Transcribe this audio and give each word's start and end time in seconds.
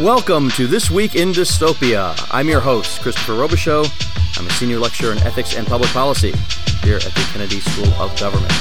Welcome 0.00 0.50
to 0.50 0.66
This 0.66 0.90
Week 0.90 1.14
in 1.14 1.32
Dystopia. 1.32 2.14
I'm 2.30 2.50
your 2.50 2.60
host, 2.60 3.00
Christopher 3.00 3.32
Robichaud. 3.32 4.38
I'm 4.38 4.46
a 4.46 4.50
senior 4.50 4.78
lecturer 4.78 5.12
in 5.12 5.18
ethics 5.20 5.56
and 5.56 5.66
public 5.66 5.88
policy 5.92 6.32
here 6.82 6.96
at 6.96 7.04
the 7.14 7.26
Kennedy 7.32 7.60
School 7.60 7.88
of 7.94 8.14
Government. 8.20 8.52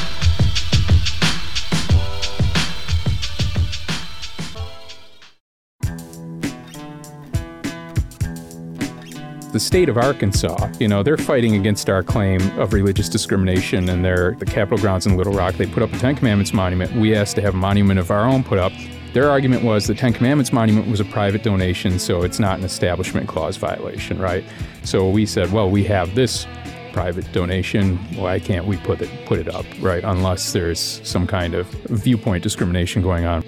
the 9.51 9.59
state 9.59 9.87
of 9.87 9.97
Arkansas, 9.97 10.69
you 10.79 10.87
know, 10.87 11.01
they're 11.01 11.17
fighting 11.17 11.55
against 11.55 11.89
our 11.89 12.03
claim 12.03 12.41
of 12.59 12.73
religious 12.73 13.07
discrimination 13.07 13.87
and 13.87 14.03
they're 14.03 14.35
the 14.35 14.45
Capitol 14.45 14.77
grounds 14.77 15.05
in 15.05 15.15
Little 15.15 15.31
Rock. 15.31 15.55
They 15.55 15.65
put 15.65 15.81
up 15.81 15.93
a 15.93 15.97
Ten 15.97 16.15
Commandments 16.15 16.53
monument. 16.53 16.93
We 16.93 17.15
asked 17.15 17.35
to 17.37 17.41
have 17.41 17.53
a 17.55 17.57
monument 17.57 17.97
of 17.99 18.11
our 18.11 18.25
own 18.25 18.43
put 18.43 18.59
up. 18.59 18.73
Their 19.15 19.29
argument 19.29 19.63
was 19.63 19.87
the 19.87 19.95
Ten 19.95 20.11
Commandments 20.11 20.51
monument 20.51 20.89
was 20.89 20.99
a 20.99 21.05
private 21.05 21.41
donation, 21.41 21.99
so 21.99 22.23
it's 22.23 22.37
not 22.37 22.59
an 22.59 22.65
establishment 22.65 23.29
clause 23.29 23.55
violation, 23.55 24.19
right? 24.19 24.43
So 24.83 25.09
we 25.09 25.25
said, 25.25 25.53
well, 25.53 25.69
we 25.69 25.85
have 25.85 26.15
this 26.15 26.45
private 26.91 27.31
donation. 27.31 27.95
Why 28.17 28.39
can't 28.39 28.65
we 28.65 28.75
put 28.75 29.01
it 29.01 29.09
put 29.25 29.39
it 29.39 29.47
up, 29.47 29.65
right? 29.79 30.03
Unless 30.03 30.51
there's 30.51 30.99
some 31.07 31.27
kind 31.27 31.53
of 31.53 31.65
viewpoint 31.85 32.43
discrimination 32.43 33.01
going 33.01 33.23
on. 33.23 33.45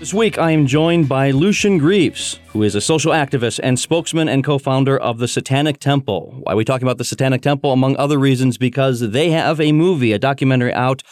This 0.00 0.12
week, 0.12 0.36
I 0.36 0.50
am 0.50 0.66
joined 0.66 1.08
by 1.08 1.30
Lucien 1.30 1.78
Greaves, 1.78 2.40
who 2.48 2.64
is 2.64 2.74
a 2.74 2.80
social 2.80 3.12
activist 3.12 3.60
and 3.62 3.78
spokesman 3.78 4.28
and 4.28 4.42
co 4.42 4.58
founder 4.58 4.98
of 4.98 5.18
the 5.18 5.28
Satanic 5.28 5.78
Temple. 5.78 6.40
Why 6.42 6.54
are 6.54 6.56
we 6.56 6.64
talking 6.64 6.88
about 6.88 6.98
the 6.98 7.04
Satanic 7.04 7.40
Temple? 7.40 7.70
Among 7.70 7.96
other 7.98 8.18
reasons, 8.18 8.58
because 8.58 8.98
they 8.98 9.30
have 9.30 9.60
a 9.60 9.70
movie, 9.70 10.12
a 10.12 10.18
documentary 10.18 10.74
out, 10.74 11.04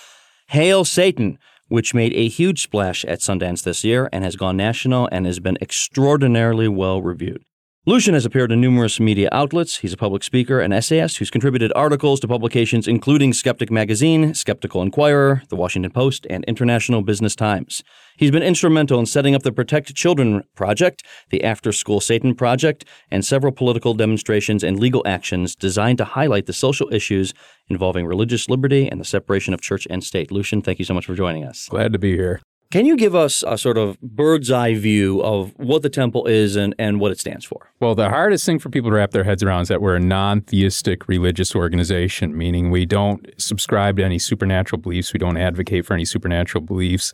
Hail 0.49 0.85
Satan, 0.85 1.39
which 1.71 1.95
made 1.95 2.13
a 2.13 2.29
huge 2.29 2.63
splash 2.63 3.05
at 3.07 3.21
Sundance 3.21 3.63
this 3.63 3.85
year 3.85 4.11
and 4.13 4.25
has 4.25 4.37
gone 4.37 4.57
national 4.57 5.09
and 5.11 5.25
has 5.25 5.39
been 5.39 5.57
extraordinarily 5.63 6.69
well 6.69 7.01
reviewed. 7.01 7.43
Lucien 7.87 8.13
has 8.13 8.27
appeared 8.27 8.53
in 8.53 8.61
numerous 8.61 9.01
media 9.01 9.31
outlets. 9.33 9.79
He's 9.79 9.95
a 9.95 9.97
public 9.97 10.23
speaker 10.23 10.61
and 10.61 10.71
essayist 10.71 11.17
who's 11.17 11.31
contributed 11.31 11.73
articles 11.75 12.21
to 12.21 12.29
publications 12.29 12.87
including 12.87 13.33
Skeptic 13.33 13.71
Magazine, 13.71 14.35
Skeptical 14.35 14.83
Inquirer, 14.83 15.41
The 15.49 15.57
Washington 15.57 15.91
Post, 15.91 16.27
and 16.29 16.45
International 16.45 17.01
Business 17.01 17.35
Times. 17.35 17.83
He's 18.19 18.31
been 18.31 18.43
instrumental 18.43 19.01
in 19.01 19.07
setting 19.07 19.35
up 19.35 19.45
the 19.45 19.51
Protect 19.51 19.95
Children 19.95 20.43
Project, 20.55 21.07
the 21.31 21.43
After 21.43 21.73
School 21.73 22.03
Satan 22.03 22.35
Project, 22.35 22.85
and 23.11 23.25
several 23.25 23.51
political 23.51 23.95
demonstrations 23.95 24.63
and 24.63 24.79
legal 24.79 25.03
actions 25.07 25.57
designed 25.57 25.97
to 25.99 26.05
highlight 26.05 26.45
the 26.45 26.53
social 26.53 26.93
issues 26.93 27.33
involving 27.69 28.05
religious 28.05 28.51
liberty 28.51 28.91
and 28.91 29.01
the 29.01 29.07
separation 29.07 29.55
of 29.55 29.63
church 29.63 29.87
and 29.89 30.05
state. 30.05 30.31
Lucien, 30.31 30.61
thank 30.61 30.79
you 30.81 30.85
so 30.85 30.93
much 30.93 31.07
for 31.07 31.15
joining 31.15 31.47
us. 31.47 31.67
Glad 31.71 31.95
to 31.95 31.99
be 31.99 32.15
here. 32.15 32.43
Can 32.71 32.87
you 32.87 32.97
give 32.97 33.17
us 33.17 33.43
a 33.49 33.59
sort 33.59 33.77
of 33.77 34.01
bird's 34.01 34.49
eye 34.49 34.75
view 34.75 35.21
of 35.23 35.53
what 35.57 35.83
the 35.83 35.91
temple 35.91 36.27
is 36.27 36.55
and, 36.55 36.73
and 36.79 37.01
what 37.01 37.11
it 37.11 37.19
stands 37.19 37.45
for? 37.45 37.73
Well, 37.81 37.97
the 37.97 38.09
hardest 38.09 38.47
thing 38.47 38.61
for 38.61 38.69
people 38.69 38.91
to 38.91 38.97
wrap 38.97 39.11
their 39.11 39.25
heads 39.25 39.43
around 39.43 39.63
is 39.63 39.69
that 39.69 39.83
we're 39.83 39.97
a 39.97 40.01
non 40.01 40.43
theistic 40.43 41.09
religious 41.09 41.57
organization, 41.57 42.39
meaning 42.39 42.71
we 42.71 42.87
don't 42.87 43.29
subscribe 43.39 43.97
to 43.97 44.05
any 44.05 44.21
supernatural 44.21 44.81
beliefs. 44.81 45.13
We 45.13 45.19
don't 45.19 45.37
advocate 45.37 45.85
for 45.85 45.95
any 45.95 46.05
supernatural 46.05 46.63
beliefs 46.63 47.13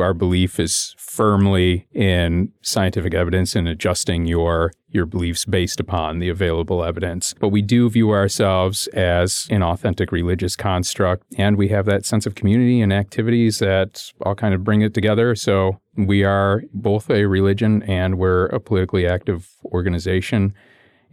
our 0.00 0.14
belief 0.14 0.58
is 0.58 0.94
firmly 0.98 1.86
in 1.92 2.52
scientific 2.62 3.14
evidence 3.14 3.56
and 3.56 3.68
adjusting 3.68 4.26
your 4.26 4.72
your 4.88 5.06
beliefs 5.06 5.44
based 5.44 5.78
upon 5.78 6.20
the 6.20 6.28
available 6.28 6.82
evidence. 6.82 7.34
But 7.38 7.48
we 7.48 7.60
do 7.60 7.90
view 7.90 8.10
ourselves 8.10 8.86
as 8.88 9.46
an 9.50 9.62
authentic 9.62 10.10
religious 10.10 10.56
construct, 10.56 11.24
and 11.36 11.56
we 11.56 11.68
have 11.68 11.84
that 11.86 12.06
sense 12.06 12.24
of 12.24 12.34
community 12.34 12.80
and 12.80 12.92
activities 12.92 13.58
that 13.58 14.10
all 14.22 14.34
kind 14.34 14.54
of 14.54 14.64
bring 14.64 14.80
it 14.80 14.94
together. 14.94 15.34
So 15.34 15.80
we 15.96 16.24
are 16.24 16.62
both 16.72 17.10
a 17.10 17.26
religion 17.26 17.82
and 17.82 18.18
we're 18.18 18.46
a 18.46 18.60
politically 18.60 19.06
active 19.06 19.50
organization. 19.66 20.54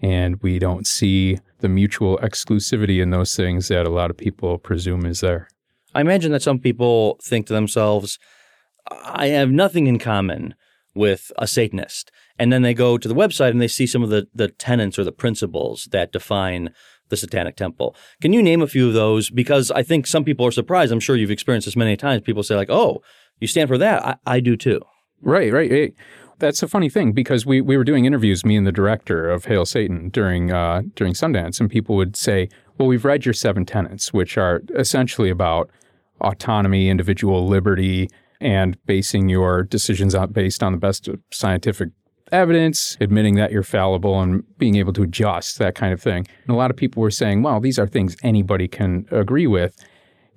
And 0.02 0.41
we 0.41 0.59
don't 0.59 0.85
see 0.85 1.40
the 1.59 1.69
mutual 1.69 2.18
exclusivity 2.18 3.02
in 3.02 3.12
those 3.12 3.35
things 3.35 3.69
that 3.69 3.85
a 3.85 3.90
lot 3.90 4.09
of 4.09 4.18
people 4.18 4.58
presume 4.58 5.06
is 5.06 5.22
there. 5.22 5.47
I 5.96 6.02
imagine 6.02 6.31
that 6.34 6.41
some 6.41 6.59
people 6.59 7.19
think 7.24 7.47
to 7.47 7.53
themselves, 7.53 8.19
I 8.92 9.28
have 9.28 9.50
nothing 9.50 9.88
in 9.88 10.00
common 10.00 10.56
with 10.96 11.32
a 11.38 11.48
Satanist. 11.48 12.12
And 12.38 12.52
then 12.52 12.62
they 12.62 12.74
go 12.74 12.98
to 12.98 13.08
the 13.08 13.16
website 13.16 13.52
and 13.52 13.62
they 13.62 13.68
see 13.68 13.88
some 13.88 14.04
of 14.04 14.10
the, 14.10 14.28
the 14.34 14.48
tenets 14.48 14.98
or 14.98 15.04
the 15.04 15.12
principles 15.12 15.88
that 15.92 16.12
define 16.12 16.74
the 17.10 17.18
Satanic 17.18 17.56
Temple. 17.56 17.96
Can 18.22 18.34
you 18.34 18.42
name 18.42 18.62
a 18.62 18.68
few 18.68 18.88
of 18.88 18.94
those? 18.94 19.30
Because 19.30 19.72
I 19.72 19.84
think 19.84 20.08
some 20.08 20.24
people 20.24 20.46
are 20.46 20.52
surprised. 20.52 20.92
I'm 20.92 21.00
sure 21.00 21.16
you've 21.16 21.32
experienced 21.32 21.66
this 21.66 21.76
many 21.76 21.96
times. 21.96 22.24
People 22.24 22.44
say, 22.44 22.56
like, 22.56 22.70
oh, 22.70 23.02
you 23.40 23.48
stand 23.48 23.70
for 23.70 23.78
that. 23.78 24.06
I, 24.06 24.16
I 24.26 24.40
do 24.40 24.56
too. 24.56 24.82
Right, 25.22 25.52
right, 25.52 25.72
right. 25.72 25.94
That's 26.40 26.64
a 26.64 26.68
funny 26.68 26.90
thing 26.90 27.14
because 27.14 27.46
we, 27.46 27.62
we 27.62 27.78
were 27.78 27.84
doing 27.84 28.06
interviews, 28.06 28.44
me 28.44 28.58
and 28.58 28.68
the 28.68 28.72
director 28.72 29.30
of 29.30 29.46
Hail 29.46 29.66
Satan 29.66 30.10
during 30.10 30.52
uh, 30.52 30.82
during 30.96 31.14
Sundance, 31.14 31.62
and 31.62 31.70
people 31.70 31.96
would 31.96 32.18
say, 32.18 32.50
"Well, 32.78 32.88
we've 32.88 33.06
read 33.06 33.24
your 33.24 33.34
seven 33.34 33.66
tenets, 33.66 34.12
which 34.12 34.38
are 34.38 34.62
essentially 34.76 35.30
about 35.30 35.70
autonomy, 36.20 36.90
individual 36.90 37.48
liberty, 37.48 38.10
and 38.44 38.78
basing 38.86 39.30
your 39.30 39.64
decisions 39.64 40.14
out 40.14 40.34
based 40.34 40.62
on 40.62 40.74
the 40.74 40.78
best 40.78 41.09
scientific 41.31 41.90
evidence, 42.31 42.98
admitting 43.00 43.36
that 43.36 43.52
you're 43.52 43.64
fallible 43.64 44.20
and 44.20 44.44
being 44.58 44.76
able 44.76 44.92
to 44.94 45.04
adjust, 45.04 45.59
that 45.59 45.76
kind 45.76 45.94
of 45.94 46.02
thing. 46.02 46.28
And 46.46 46.50
a 46.50 46.58
lot 46.58 46.72
of 46.72 46.78
people 46.78 47.02
were 47.02 47.12
saying, 47.12 47.44
well, 47.44 47.59
these 47.59 47.80
are 47.80 47.88
things 47.88 48.18
anybody 48.24 48.68
can 48.68 49.06
agree 49.12 49.48
with. 49.48 49.78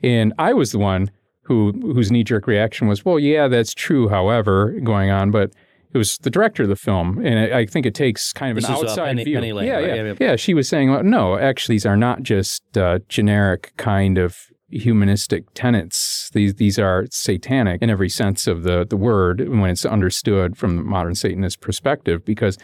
And 0.02 0.32
I 0.38 0.52
was 0.52 0.72
the 0.72 0.78
one 0.78 1.10
who 1.42 1.72
whose 1.82 2.10
knee 2.10 2.24
jerk 2.24 2.46
reaction 2.46 2.86
was, 2.88 3.04
well, 3.04 3.18
yeah, 3.18 3.48
that's 3.48 3.72
true, 3.72 4.08
however, 4.08 4.72
going 4.82 5.10
on, 5.10 5.30
but 5.30 5.52
it 5.92 5.98
was 5.98 6.18
the 6.18 6.30
director 6.30 6.64
of 6.64 6.68
the 6.68 6.76
film, 6.76 7.24
and 7.24 7.54
I, 7.54 7.64
think 7.64 7.86
it 7.86 7.94
takes 7.94 8.32
kind 8.32 8.50
of 8.50 8.56
this 8.56 8.68
an 8.68 8.74
outside 8.74 9.06
Penny, 9.06 9.24
view. 9.24 9.36
Penny 9.36 9.52
Lane, 9.54 9.66
yeah, 9.66 9.74
right? 9.74 9.86
yeah, 9.86 9.94
yeah, 9.94 10.04
yeah, 10.04 10.14
yeah. 10.20 10.36
She 10.36 10.52
was 10.52 10.68
saying, 10.68 10.90
well, 10.90 11.02
no, 11.02 11.38
actually, 11.38 11.76
these 11.76 11.86
are 11.86 11.96
not 11.96 12.22
just 12.22 12.76
uh, 12.76 12.98
generic 13.08 13.72
kind 13.78 14.18
of 14.18 14.50
humanistic 14.68 15.44
tenets. 15.54 16.30
These 16.32 16.54
these 16.54 16.78
are 16.78 17.06
satanic 17.10 17.82
in 17.82 17.90
every 17.90 18.08
sense 18.08 18.46
of 18.46 18.62
the 18.62 18.84
the 18.88 18.96
word 18.96 19.48
when 19.48 19.70
it's 19.70 19.84
understood 19.84 20.56
from 20.56 20.76
the 20.76 20.82
modern 20.82 21.14
Satanist 21.14 21.60
perspective, 21.60 22.24
because 22.24 22.58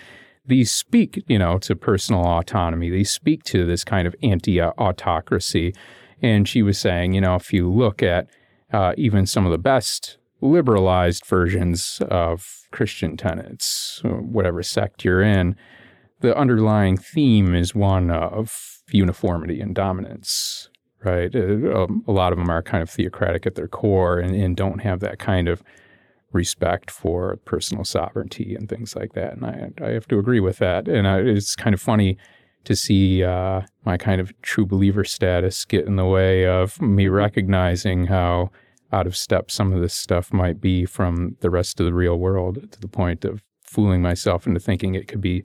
these 0.45 0.73
speak, 0.73 1.23
you 1.29 1.39
know, 1.39 1.59
to 1.59 1.77
personal 1.77 2.25
autonomy. 2.25 2.91
They 2.91 3.05
speak 3.05 3.45
to 3.45 3.65
this 3.65 3.85
kind 3.85 4.07
of 4.07 4.15
anti-autocracy. 4.23 5.75
And 6.21 6.49
she 6.49 6.63
was 6.63 6.79
saying, 6.79 7.13
you 7.13 7.21
know, 7.21 7.37
if 7.37 7.53
you 7.53 7.71
look 7.71 8.03
at 8.03 8.29
uh, 8.73 8.95
even 8.97 9.27
some 9.27 9.45
of 9.45 9.53
the 9.53 9.59
best 9.59 10.19
liberalized 10.41 11.25
versions 11.27 12.01
of 12.09 12.67
Christian 12.73 13.17
tenets, 13.17 14.01
whatever 14.05 14.63
sect 14.63 15.05
you're 15.05 15.23
in, 15.23 15.57
the 16.21 16.37
underlying 16.37 16.97
theme 16.97 17.55
is 17.55 17.75
one 17.75 18.11
of 18.11 18.83
uniformity 18.91 19.61
and 19.61 19.75
dominance 19.75 20.69
right? 21.05 21.35
Uh, 21.35 21.85
um, 21.85 22.05
a 22.07 22.13
lot 22.13 22.33
of 22.33 22.39
them 22.39 22.51
are 22.51 22.63
kind 22.63 22.83
of 22.83 22.91
theocratic 22.91 23.47
at 23.47 23.55
their 23.55 23.69
core 23.69 24.19
and, 24.19 24.35
and, 24.35 24.57
don't 24.57 24.81
have 24.81 25.01
that 25.01 25.19
kind 25.19 25.49
of 25.49 25.63
respect 26.33 26.91
for 26.91 27.37
personal 27.45 27.85
sovereignty 27.85 28.55
and 28.55 28.69
things 28.69 28.97
like 28.97 29.13
that. 29.13 29.35
And 29.35 29.45
I, 29.47 29.71
I 29.85 29.91
have 29.91 30.09
to 30.09 30.19
agree 30.19 30.41
with 30.41 30.59
that. 30.59 30.89
And 30.89 31.07
I, 31.07 31.19
it's 31.19 31.57
kind 31.57 31.75
of 31.75 31.81
funny 31.81 32.17
to 32.65 32.77
see 32.77 33.25
uh, 33.25 33.63
my 33.85 33.97
kind 33.97 34.21
of 34.21 34.33
true 34.43 34.67
believer 34.67 35.05
status 35.05 35.65
get 35.65 35.87
in 35.87 35.97
the 35.97 36.07
way 36.07 36.47
of 36.47 36.81
me 36.81 37.09
recognizing 37.09 38.07
how 38.07 38.51
out 38.93 39.07
of 39.07 39.17
step 39.17 39.51
some 39.51 39.73
of 39.73 39.81
this 39.81 39.95
stuff 39.95 40.33
might 40.33 40.61
be 40.61 40.85
from 40.85 41.37
the 41.41 41.51
rest 41.51 41.81
of 41.81 41.87
the 41.87 41.95
real 41.95 42.19
world 42.19 42.71
to 42.71 42.81
the 42.81 42.89
point 42.89 43.25
of 43.25 43.43
fooling 43.65 44.03
myself 44.03 44.47
into 44.47 44.61
thinking 44.61 44.95
it 44.95 45.09
could 45.09 45.21
be 45.21 45.43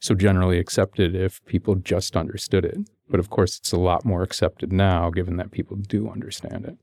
so 0.00 0.14
generally 0.14 0.58
accepted 0.58 1.14
if 1.14 1.44
people 1.46 1.74
just 1.74 2.16
understood 2.16 2.64
it. 2.64 2.78
But 3.08 3.20
of 3.20 3.30
course, 3.30 3.58
it's 3.58 3.72
a 3.72 3.78
lot 3.78 4.04
more 4.04 4.22
accepted 4.22 4.72
now, 4.72 5.10
given 5.10 5.36
that 5.36 5.50
people 5.50 5.76
do 5.76 6.10
understand 6.10 6.64
it. 6.64 6.76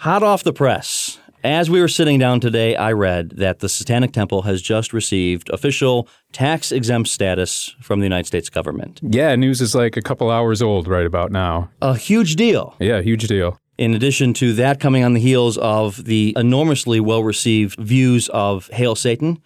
Hot 0.00 0.22
off 0.22 0.42
the 0.42 0.52
press. 0.52 1.18
As 1.42 1.70
we 1.70 1.80
were 1.80 1.88
sitting 1.88 2.18
down 2.18 2.40
today, 2.40 2.76
I 2.76 2.92
read 2.92 3.30
that 3.36 3.60
the 3.60 3.68
Satanic 3.68 4.12
Temple 4.12 4.42
has 4.42 4.60
just 4.60 4.92
received 4.92 5.48
official 5.50 6.06
tax 6.32 6.70
exempt 6.70 7.08
status 7.08 7.74
from 7.80 8.00
the 8.00 8.04
United 8.04 8.26
States 8.26 8.50
government. 8.50 9.00
Yeah, 9.02 9.34
news 9.36 9.60
is 9.62 9.74
like 9.74 9.96
a 9.96 10.02
couple 10.02 10.30
hours 10.30 10.60
old 10.60 10.86
right 10.86 11.06
about 11.06 11.30
now. 11.32 11.70
A 11.80 11.96
huge 11.96 12.36
deal. 12.36 12.74
Yeah, 12.78 13.00
huge 13.00 13.26
deal. 13.26 13.58
In 13.78 13.94
addition 13.94 14.34
to 14.34 14.52
that, 14.54 14.80
coming 14.80 15.02
on 15.04 15.14
the 15.14 15.20
heels 15.20 15.56
of 15.56 16.04
the 16.04 16.34
enormously 16.36 17.00
well 17.00 17.24
received 17.24 17.78
views 17.78 18.28
of 18.30 18.68
Hail 18.68 18.94
Satan, 18.94 19.40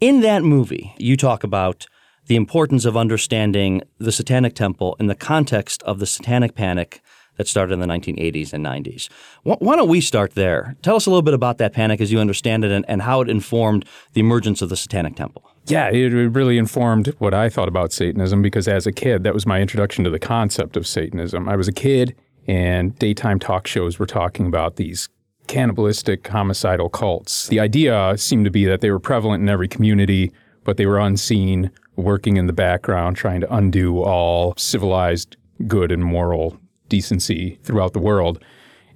in 0.00 0.22
that 0.22 0.42
movie, 0.42 0.94
you 0.98 1.16
talk 1.16 1.44
about 1.44 1.86
the 2.30 2.36
importance 2.36 2.84
of 2.84 2.96
understanding 2.96 3.82
the 3.98 4.12
Satanic 4.12 4.54
Temple 4.54 4.94
in 5.00 5.08
the 5.08 5.16
context 5.16 5.82
of 5.82 5.98
the 5.98 6.06
Satanic 6.06 6.54
Panic 6.54 7.02
that 7.36 7.48
started 7.48 7.72
in 7.72 7.80
the 7.80 7.88
1980s 7.88 8.52
and 8.52 8.64
90s. 8.64 9.08
Why 9.42 9.74
don't 9.74 9.88
we 9.88 10.00
start 10.00 10.36
there? 10.36 10.76
Tell 10.80 10.94
us 10.94 11.06
a 11.06 11.10
little 11.10 11.22
bit 11.22 11.34
about 11.34 11.58
that 11.58 11.72
panic 11.72 12.00
as 12.00 12.12
you 12.12 12.20
understand 12.20 12.64
it 12.64 12.70
and, 12.70 12.84
and 12.86 13.02
how 13.02 13.20
it 13.20 13.28
informed 13.28 13.84
the 14.12 14.20
emergence 14.20 14.62
of 14.62 14.68
the 14.68 14.76
Satanic 14.76 15.16
Temple. 15.16 15.42
Yeah, 15.66 15.90
it 15.90 16.10
really 16.12 16.56
informed 16.56 17.08
what 17.18 17.34
I 17.34 17.48
thought 17.48 17.66
about 17.66 17.92
Satanism 17.92 18.42
because 18.42 18.68
as 18.68 18.86
a 18.86 18.92
kid, 18.92 19.24
that 19.24 19.34
was 19.34 19.44
my 19.44 19.60
introduction 19.60 20.04
to 20.04 20.10
the 20.10 20.20
concept 20.20 20.76
of 20.76 20.86
Satanism. 20.86 21.48
I 21.48 21.56
was 21.56 21.66
a 21.66 21.72
kid 21.72 22.14
and 22.46 22.96
daytime 23.00 23.40
talk 23.40 23.66
shows 23.66 23.98
were 23.98 24.06
talking 24.06 24.46
about 24.46 24.76
these 24.76 25.08
cannibalistic 25.48 26.28
homicidal 26.28 26.90
cults. 26.90 27.48
The 27.48 27.58
idea 27.58 28.14
seemed 28.18 28.44
to 28.44 28.52
be 28.52 28.66
that 28.66 28.82
they 28.82 28.92
were 28.92 29.00
prevalent 29.00 29.42
in 29.42 29.48
every 29.48 29.66
community, 29.66 30.30
but 30.62 30.76
they 30.76 30.86
were 30.86 31.00
unseen, 31.00 31.72
working 32.00 32.36
in 32.36 32.46
the 32.46 32.52
background, 32.52 33.16
trying 33.16 33.40
to 33.40 33.54
undo 33.54 34.02
all 34.02 34.54
civilized 34.56 35.36
good 35.66 35.92
and 35.92 36.04
moral 36.04 36.58
decency 36.88 37.58
throughout 37.62 37.92
the 37.92 37.98
world, 37.98 38.42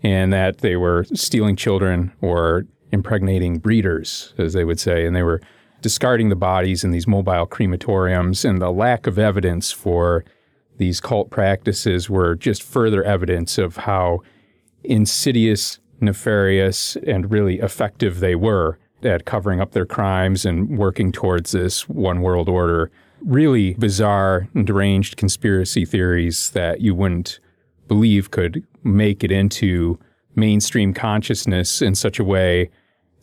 and 0.02 0.32
that 0.32 0.58
they 0.58 0.76
were 0.76 1.04
stealing 1.14 1.56
children 1.56 2.12
or 2.20 2.66
impregnating 2.92 3.58
breeders, 3.58 4.34
as 4.38 4.52
they 4.52 4.64
would 4.64 4.80
say, 4.80 5.06
and 5.06 5.14
they 5.14 5.22
were 5.22 5.40
discarding 5.80 6.28
the 6.28 6.36
bodies 6.36 6.84
in 6.84 6.90
these 6.90 7.06
mobile 7.06 7.46
crematoriums, 7.46 8.44
and 8.44 8.60
the 8.60 8.70
lack 8.70 9.06
of 9.06 9.18
evidence 9.18 9.70
for 9.70 10.24
these 10.78 11.00
cult 11.00 11.30
practices 11.30 12.10
were 12.10 12.34
just 12.34 12.62
further 12.62 13.04
evidence 13.04 13.58
of 13.58 13.76
how 13.76 14.20
insidious, 14.82 15.78
nefarious, 16.00 16.96
and 17.06 17.30
really 17.30 17.60
effective 17.60 18.20
they 18.20 18.34
were 18.34 18.78
at 19.04 19.24
covering 19.24 19.60
up 19.60 19.72
their 19.72 19.86
crimes 19.86 20.44
and 20.44 20.78
working 20.78 21.12
towards 21.12 21.52
this 21.52 21.88
one 21.88 22.20
world 22.20 22.48
order. 22.48 22.90
Really 23.22 23.74
bizarre 23.74 24.48
and 24.54 24.66
deranged 24.66 25.16
conspiracy 25.16 25.84
theories 25.84 26.50
that 26.50 26.80
you 26.80 26.94
wouldn't 26.94 27.40
believe 27.88 28.30
could 28.30 28.66
make 28.82 29.24
it 29.24 29.30
into 29.30 29.98
mainstream 30.36 30.92
consciousness 30.92 31.80
in 31.80 31.94
such 31.94 32.18
a 32.18 32.24
way 32.24 32.70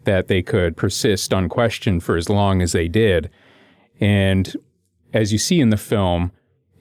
that 0.03 0.27
they 0.27 0.41
could 0.41 0.77
persist 0.77 1.33
unquestioned 1.33 2.03
for 2.03 2.17
as 2.17 2.29
long 2.29 2.61
as 2.61 2.71
they 2.71 2.87
did. 2.87 3.29
And 3.99 4.55
as 5.13 5.31
you 5.31 5.37
see 5.37 5.59
in 5.59 5.69
the 5.69 5.77
film, 5.77 6.31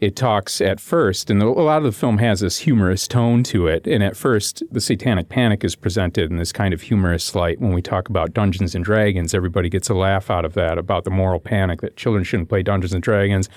it 0.01 0.17
talks 0.17 0.61
at 0.63 0.81
first, 0.81 1.31
and 1.31 1.43
a 1.43 1.49
lot 1.49 1.79
of 1.79 1.85
the 1.85 1.93
film 1.93 2.19
has 2.19 2.41
this 2.41 2.59
humorous 2.59 3.07
tone 3.07 3.43
to 3.45 3.67
it. 3.67 3.87
And 3.87 4.03
at 4.03 4.17
first, 4.17 4.63
the 4.71 4.81
satanic 4.81 5.29
panic 5.29 5.63
is 5.63 5.77
presented 5.77 6.31
in 6.31 6.39
this 6.39 6.53
kind 6.53 6.73
of 6.73 6.81
humorous 6.81 7.35
light. 7.35 7.61
When 7.61 7.75
we 7.75 7.83
talk 7.83 8.09
about 8.09 8.33
Dungeons 8.33 8.75
and 8.75 8.83
Dragons, 8.83 9.35
everybody 9.35 9.69
gets 9.69 9.91
a 9.91 9.95
laugh 9.95 10.31
out 10.31 10.47
of 10.47 10.55
that 10.55 10.79
about 10.79 11.05
the 11.05 11.11
moral 11.11 11.39
panic 11.39 11.83
that 11.83 11.97
children 11.97 12.25
shouldn't 12.25 12.49
play 12.49 12.63
Dungeons 12.63 12.95
and 12.95 13.03
Dragons 13.03 13.51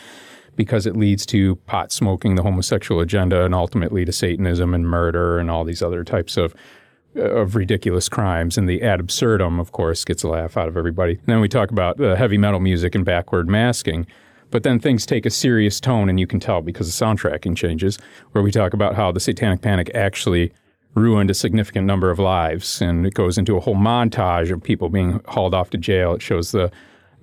because 0.56 0.86
it 0.86 0.98
leads 0.98 1.25
to 1.28 1.56
pot 1.66 1.92
smoking, 1.92 2.36
the 2.36 2.44
homosexual 2.44 3.00
agenda, 3.00 3.46
and 3.46 3.56
ultimately 3.56 4.04
to 4.04 4.12
Satanism 4.12 4.74
and 4.74 4.88
murder 4.88 5.39
and 5.39 5.50
all 5.50 5.63
these 5.63 5.81
other 5.81 6.04
types 6.04 6.38
of 6.38 6.54
of 7.16 7.56
ridiculous 7.56 8.10
crimes. 8.10 8.57
And 8.57 8.68
the 8.68 8.81
ad 8.81 9.00
absurdum, 9.00 9.60
of 9.60 9.72
course, 9.72 10.04
gets 10.04 10.24
a 10.24 10.28
laugh 10.28 10.57
out 10.57 10.68
of 10.68 10.75
everybody. 10.75 11.13
And 11.13 11.28
then 11.28 11.42
we 11.42 11.48
talk 11.48 11.69
about 11.69 12.00
heavy 12.00 12.39
metal 12.39 12.60
music 12.60 12.96
and 12.96 13.06
backward 13.06 13.48
masking. 13.48 14.07
But 14.53 14.61
then 14.61 14.77
things 14.77 15.07
take 15.07 15.25
a 15.25 15.31
serious 15.31 15.79
tone, 15.79 16.09
and 16.09 16.19
you 16.19 16.27
can 16.27 16.39
tell 16.39 16.61
because 16.61 16.85
the 16.85 17.05
soundtracking 17.05 17.57
changes, 17.57 17.97
where 18.33 18.44
we 18.44 18.51
talk 18.51 18.75
about 18.75 18.94
how 18.94 19.11
the 19.11 19.19
Satanic 19.19 19.61
Panic 19.61 19.89
actually 19.95 20.53
ruined 20.94 21.31
a 21.31 21.33
significant 21.33 21.88
number 21.88 22.11
of 22.11 22.19
lives. 22.19 22.79
And 22.79 23.03
it 23.03 23.15
goes 23.15 23.39
into 23.39 23.57
a 23.57 23.59
whole 23.59 23.75
montage 23.75 24.51
of 24.51 24.61
people 24.61 24.89
being 24.89 25.21
hauled 25.27 25.55
off 25.55 25.71
to 25.71 25.79
jail. 25.79 26.13
It 26.13 26.21
shows 26.21 26.51
the 26.51 26.71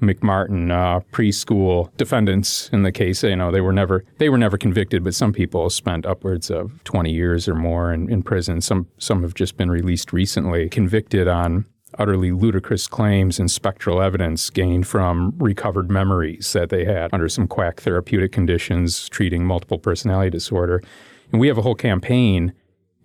McMartin 0.03 0.73
uh, 0.73 1.03
preschool 1.13 1.97
defendants 1.97 2.69
in 2.73 2.83
the 2.83 2.91
case. 2.91 3.23
You 3.23 3.37
know, 3.37 3.53
they 3.53 3.61
were 3.61 3.73
never 3.73 4.05
they 4.19 4.29
were 4.29 4.37
never 4.37 4.59
convicted, 4.59 5.05
but 5.05 5.15
some 5.15 5.33
people 5.33 5.71
spent 5.71 6.07
upwards 6.07 6.51
of 6.51 6.83
20 6.83 7.13
years 7.13 7.47
or 7.47 7.55
more 7.55 7.93
in, 7.93 8.11
in 8.11 8.25
prison. 8.25 8.61
Some 8.61 8.89
some 8.99 9.23
have 9.23 9.35
just 9.35 9.57
been 9.57 9.71
released 9.71 10.13
recently, 10.13 10.69
convicted 10.69 11.29
on 11.29 11.65
utterly 12.01 12.33
ludicrous 12.33 12.87
claims 12.89 13.39
and 13.39 13.51
spectral 13.51 14.01
evidence 14.01 14.49
gained 14.49 14.87
from 14.87 15.35
recovered 15.39 15.91
memories 15.91 16.53
that 16.55 16.71
they 16.71 16.85
had 16.85 17.13
under 17.13 17.29
some 17.29 17.47
quack 17.47 17.81
therapeutic 17.81 18.33
conditions 18.33 19.09
treating 19.11 19.45
multiple 19.45 19.79
personality 19.79 20.31
disorder. 20.31 20.83
And 21.31 21.41
we 21.41 21.49
have 21.49 21.59
a 21.59 21.63
whole 21.63 21.75
campaign 21.75 22.55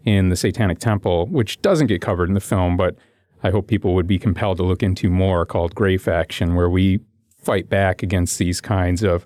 in 0.05 0.29
the 0.29 0.35
Satanic 0.37 0.79
Temple, 0.79 1.27
which 1.27 1.61
doesn't 1.61 1.87
get 1.87 2.01
covered 2.01 2.29
in 2.29 2.35
the 2.35 2.39
film, 2.39 2.77
but 2.77 2.95
I 3.43 3.49
hope 3.49 3.67
people 3.67 3.93
would 3.95 4.07
be 4.07 4.17
compelled 4.17 4.57
to 4.57 4.63
look 4.63 4.81
into 4.81 5.09
more 5.09 5.45
called 5.45 5.75
Grey 5.75 5.97
Faction, 5.97 6.55
where 6.55 6.69
we 6.69 7.01
fight 7.37 7.69
back 7.69 8.01
against 8.01 8.39
these 8.39 8.61
kinds 8.61 9.03
of 9.03 9.25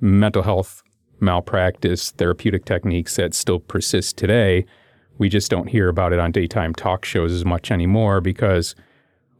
mental 0.00 0.42
health 0.42 0.82
malpractice 1.20 2.12
therapeutic 2.12 2.64
techniques 2.64 3.16
that 3.16 3.34
still 3.34 3.58
persist 3.58 4.16
today. 4.16 4.64
We 5.18 5.28
just 5.28 5.50
don't 5.50 5.68
hear 5.68 5.88
about 5.88 6.12
it 6.12 6.18
on 6.18 6.32
daytime 6.32 6.74
talk 6.74 7.04
shows 7.04 7.32
as 7.32 7.44
much 7.44 7.70
anymore 7.70 8.20
because 8.20 8.74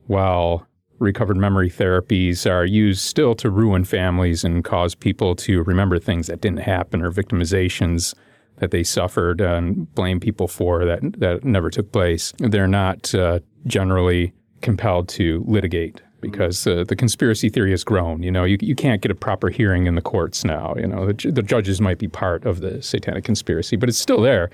while 0.07 0.67
recovered 0.99 1.37
memory 1.37 1.71
therapies 1.71 2.51
are 2.51 2.65
used 2.65 3.01
still 3.01 3.35
to 3.35 3.51
ruin 3.51 3.85
families 3.85 4.45
and 4.45 4.65
cause 4.65 4.95
people 4.95 5.35
to 5.35 5.63
remember 5.65 5.99
things 5.99 6.29
that 6.29 6.41
didn't 6.41 6.61
happen 6.61 7.03
or 7.03 7.11
victimizations 7.11 8.15
that 8.59 8.71
they 8.71 8.85
suffered 8.85 9.41
and 9.41 9.93
blame 9.95 10.21
people 10.21 10.47
for 10.47 10.85
that 10.85 11.01
that 11.19 11.45
never 11.45 11.71
took 11.71 11.91
place. 11.93 12.33
They're 12.39 12.69
not 12.69 13.15
uh, 13.15 13.41
generally 13.67 14.33
compelled 14.61 15.09
to 15.09 15.45
litigate 15.47 16.01
because 16.21 16.67
uh, 16.67 16.85
the 16.89 16.97
conspiracy 16.97 17.51
theory 17.51 17.71
has 17.73 17.85
grown. 17.85 18.23
You 18.23 18.31
know, 18.31 18.45
you, 18.45 18.57
you 18.61 18.75
can't 18.75 19.03
get 19.03 19.11
a 19.11 19.15
proper 19.15 19.51
hearing 19.51 19.87
in 19.87 19.95
the 19.95 20.01
courts 20.01 20.45
now. 20.45 20.75
You 20.77 20.87
know, 20.87 21.13
the, 21.13 21.31
the 21.31 21.43
judges 21.43 21.81
might 21.81 21.99
be 21.99 22.09
part 22.09 22.47
of 22.47 22.61
the 22.61 22.81
satanic 22.81 23.25
conspiracy, 23.25 23.77
but 23.77 23.89
it's 23.89 23.99
still 23.99 24.23
there. 24.23 24.51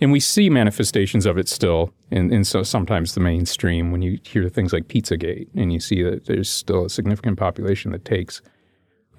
And 0.00 0.10
we 0.10 0.20
see 0.20 0.50
manifestations 0.50 1.26
of 1.26 1.38
it 1.38 1.48
still 1.48 1.92
in, 2.10 2.32
in 2.32 2.44
so 2.44 2.62
sometimes 2.62 3.14
the 3.14 3.20
mainstream 3.20 3.92
when 3.92 4.02
you 4.02 4.18
hear 4.24 4.48
things 4.48 4.72
like 4.72 4.88
Pizzagate 4.88 5.48
and 5.54 5.72
you 5.72 5.78
see 5.80 6.02
that 6.02 6.26
there's 6.26 6.50
still 6.50 6.86
a 6.86 6.90
significant 6.90 7.38
population 7.38 7.92
that 7.92 8.04
takes 8.04 8.42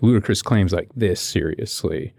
ludicrous 0.01 0.41
claims 0.41 0.73
like 0.73 0.89
this 0.95 1.21
seriously. 1.21 2.13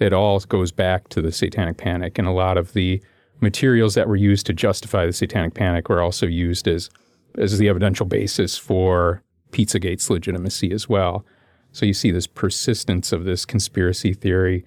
that 0.00 0.12
all 0.12 0.40
goes 0.40 0.72
back 0.72 1.08
to 1.10 1.22
the 1.22 1.30
satanic 1.30 1.76
panic 1.76 2.18
and 2.18 2.26
a 2.26 2.32
lot 2.32 2.56
of 2.56 2.72
the 2.72 3.02
materials 3.40 3.94
that 3.94 4.08
were 4.08 4.16
used 4.16 4.46
to 4.46 4.52
justify 4.52 5.06
the 5.06 5.12
satanic 5.12 5.54
panic 5.54 5.88
were 5.88 6.02
also 6.02 6.26
used 6.26 6.66
as 6.66 6.90
as 7.38 7.58
the 7.58 7.68
evidential 7.68 8.06
basis 8.06 8.58
for 8.58 9.22
Pizzagate's 9.52 10.10
legitimacy 10.10 10.72
as 10.72 10.88
well. 10.88 11.24
So 11.70 11.86
you 11.86 11.94
see 11.94 12.10
this 12.10 12.26
persistence 12.26 13.12
of 13.12 13.24
this 13.24 13.44
conspiracy 13.44 14.14
theory, 14.14 14.64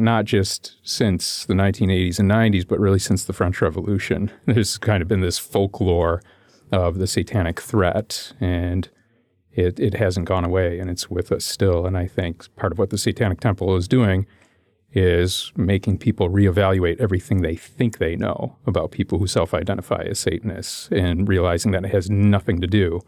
not 0.00 0.24
just 0.24 0.76
since 0.82 1.44
the 1.46 1.54
1980s 1.54 2.18
and 2.18 2.30
90s, 2.30 2.66
but 2.66 2.80
really 2.80 2.98
since 2.98 3.24
the 3.24 3.32
French 3.32 3.60
Revolution. 3.60 4.30
There's 4.46 4.78
kind 4.78 5.02
of 5.02 5.08
been 5.08 5.20
this 5.20 5.38
folklore 5.38 6.22
of 6.72 6.98
the 6.98 7.06
satanic 7.06 7.60
threat, 7.60 8.32
and 8.40 8.88
it, 9.52 9.78
it 9.80 9.94
hasn't 9.94 10.26
gone 10.26 10.44
away, 10.44 10.78
and 10.78 10.88
it's 10.90 11.10
with 11.10 11.32
us 11.32 11.44
still. 11.44 11.86
And 11.86 11.96
I 11.96 12.06
think 12.06 12.54
part 12.56 12.72
of 12.72 12.78
what 12.78 12.90
the 12.90 12.98
Satanic 12.98 13.40
Temple 13.40 13.76
is 13.76 13.88
doing 13.88 14.26
is 14.92 15.52
making 15.56 15.98
people 15.98 16.28
reevaluate 16.28 17.00
everything 17.00 17.42
they 17.42 17.54
think 17.54 17.98
they 17.98 18.16
know 18.16 18.56
about 18.66 18.90
people 18.90 19.18
who 19.18 19.26
self 19.26 19.54
identify 19.54 20.02
as 20.02 20.18
Satanists 20.18 20.88
and 20.90 21.28
realizing 21.28 21.72
that 21.72 21.84
it 21.84 21.92
has 21.92 22.10
nothing 22.10 22.60
to 22.60 22.66
do 22.66 23.00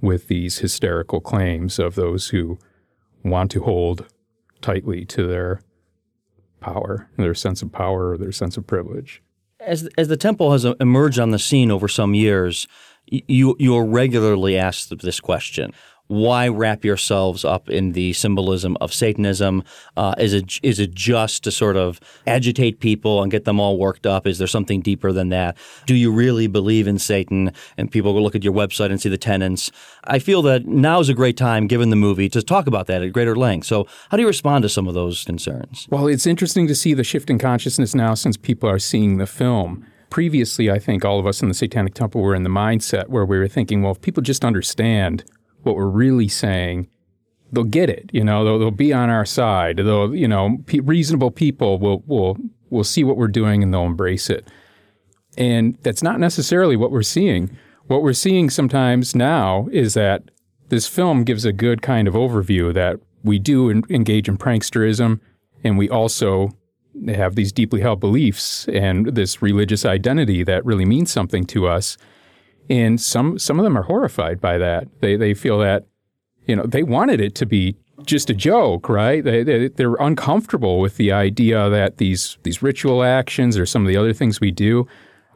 with 0.00 0.28
these 0.28 0.58
hysterical 0.58 1.20
claims 1.20 1.78
of 1.78 1.94
those 1.94 2.28
who 2.28 2.58
want 3.22 3.50
to 3.50 3.62
hold 3.62 4.06
tightly 4.60 5.04
to 5.06 5.26
their 5.26 5.60
power, 6.64 7.10
their 7.16 7.34
sense 7.34 7.60
of 7.60 7.70
power, 7.70 8.16
their 8.16 8.32
sense 8.32 8.56
of 8.56 8.66
privilege. 8.66 9.22
As, 9.60 9.88
as 9.98 10.08
the 10.08 10.16
temple 10.16 10.52
has 10.52 10.64
emerged 10.64 11.18
on 11.18 11.30
the 11.30 11.38
scene 11.38 11.70
over 11.70 11.88
some 11.88 12.14
years, 12.14 12.66
you, 13.06 13.54
you're 13.58 13.84
regularly 13.84 14.56
asked 14.56 14.96
this 14.98 15.20
question 15.20 15.72
why 16.08 16.48
wrap 16.48 16.84
yourselves 16.84 17.44
up 17.44 17.70
in 17.70 17.92
the 17.92 18.12
symbolism 18.12 18.76
of 18.80 18.92
Satanism? 18.92 19.64
Uh, 19.96 20.14
is 20.18 20.34
it 20.34 20.58
is 20.62 20.78
it 20.78 20.94
just 20.94 21.44
to 21.44 21.50
sort 21.50 21.76
of 21.76 22.00
agitate 22.26 22.80
people 22.80 23.22
and 23.22 23.30
get 23.30 23.44
them 23.44 23.58
all 23.58 23.78
worked 23.78 24.06
up? 24.06 24.26
Is 24.26 24.38
there 24.38 24.46
something 24.46 24.80
deeper 24.80 25.12
than 25.12 25.30
that? 25.30 25.56
Do 25.86 25.94
you 25.94 26.12
really 26.12 26.46
believe 26.46 26.86
in 26.86 26.98
Satan? 26.98 27.52
And 27.76 27.90
people 27.90 28.12
will 28.12 28.22
look 28.22 28.34
at 28.34 28.44
your 28.44 28.52
website 28.52 28.90
and 28.90 29.00
see 29.00 29.08
the 29.08 29.18
tenets. 29.18 29.70
I 30.04 30.18
feel 30.18 30.42
that 30.42 30.66
now 30.66 31.00
is 31.00 31.08
a 31.08 31.14
great 31.14 31.36
time, 31.36 31.66
given 31.66 31.90
the 31.90 31.96
movie, 31.96 32.28
to 32.30 32.42
talk 32.42 32.66
about 32.66 32.86
that 32.86 33.02
at 33.02 33.12
greater 33.12 33.36
length. 33.36 33.66
So, 33.66 33.86
how 34.10 34.16
do 34.16 34.22
you 34.22 34.26
respond 34.26 34.62
to 34.62 34.68
some 34.68 34.86
of 34.86 34.94
those 34.94 35.24
concerns? 35.24 35.86
Well, 35.90 36.06
it's 36.06 36.26
interesting 36.26 36.66
to 36.68 36.74
see 36.74 36.94
the 36.94 37.04
shift 37.04 37.30
in 37.30 37.38
consciousness 37.38 37.94
now 37.94 38.14
since 38.14 38.36
people 38.36 38.68
are 38.68 38.78
seeing 38.78 39.16
the 39.16 39.26
film 39.26 39.86
previously, 40.14 40.70
I 40.70 40.78
think 40.78 41.04
all 41.04 41.18
of 41.18 41.26
us 41.26 41.42
in 41.42 41.48
the 41.48 41.54
Satanic 41.54 41.94
Temple 41.94 42.20
were 42.20 42.36
in 42.36 42.44
the 42.44 42.48
mindset 42.48 43.08
where 43.08 43.24
we 43.24 43.36
were 43.36 43.48
thinking, 43.48 43.82
well, 43.82 43.90
if 43.90 44.00
people 44.00 44.22
just 44.22 44.44
understand 44.44 45.24
what 45.64 45.76
we're 45.76 45.86
really 45.86 46.28
saying, 46.28 46.88
they'll 47.52 47.64
get 47.64 47.90
it. 47.90 48.10
You 48.12 48.24
know, 48.24 48.44
they'll, 48.44 48.58
they'll 48.58 48.70
be 48.70 48.92
on 48.92 49.10
our 49.10 49.24
side. 49.24 49.78
They'll, 49.78 50.14
you 50.14 50.28
know, 50.28 50.58
pe- 50.66 50.80
reasonable 50.80 51.30
people 51.30 51.78
will 51.78 52.02
will 52.06 52.36
will 52.70 52.84
see 52.84 53.04
what 53.04 53.16
we're 53.16 53.28
doing 53.28 53.62
and 53.62 53.72
they'll 53.72 53.84
embrace 53.84 54.28
it. 54.28 54.48
And 55.36 55.76
that's 55.82 56.02
not 56.02 56.20
necessarily 56.20 56.76
what 56.76 56.90
we're 56.90 57.02
seeing. 57.02 57.56
What 57.86 58.02
we're 58.02 58.12
seeing 58.12 58.50
sometimes 58.50 59.14
now 59.14 59.68
is 59.72 59.94
that 59.94 60.30
this 60.68 60.86
film 60.86 61.24
gives 61.24 61.44
a 61.44 61.52
good 61.52 61.82
kind 61.82 62.08
of 62.08 62.14
overview 62.14 62.72
that 62.74 62.98
we 63.22 63.38
do 63.38 63.70
engage 63.70 64.28
in 64.28 64.38
pranksterism 64.38 65.20
and 65.62 65.78
we 65.78 65.88
also 65.88 66.50
have 67.08 67.34
these 67.34 67.52
deeply 67.52 67.80
held 67.80 68.00
beliefs 68.00 68.68
and 68.68 69.06
this 69.14 69.42
religious 69.42 69.84
identity 69.84 70.42
that 70.42 70.64
really 70.64 70.84
means 70.84 71.10
something 71.10 71.44
to 71.44 71.66
us 71.66 71.96
and 72.70 73.00
some 73.00 73.38
some 73.38 73.58
of 73.58 73.64
them 73.64 73.76
are 73.76 73.82
horrified 73.82 74.40
by 74.40 74.58
that. 74.58 74.88
They 75.00 75.16
they 75.16 75.34
feel 75.34 75.58
that 75.58 75.86
you 76.46 76.56
know 76.56 76.64
they 76.64 76.82
wanted 76.82 77.20
it 77.20 77.34
to 77.36 77.46
be 77.46 77.76
just 78.04 78.28
a 78.30 78.34
joke, 78.34 78.88
right? 78.88 79.22
They, 79.24 79.42
they 79.42 79.68
they're 79.68 79.94
uncomfortable 79.96 80.80
with 80.80 80.96
the 80.96 81.12
idea 81.12 81.68
that 81.70 81.98
these 81.98 82.38
these 82.42 82.62
ritual 82.62 83.02
actions 83.02 83.56
or 83.58 83.66
some 83.66 83.82
of 83.82 83.88
the 83.88 83.96
other 83.96 84.12
things 84.12 84.40
we 84.40 84.50
do 84.50 84.86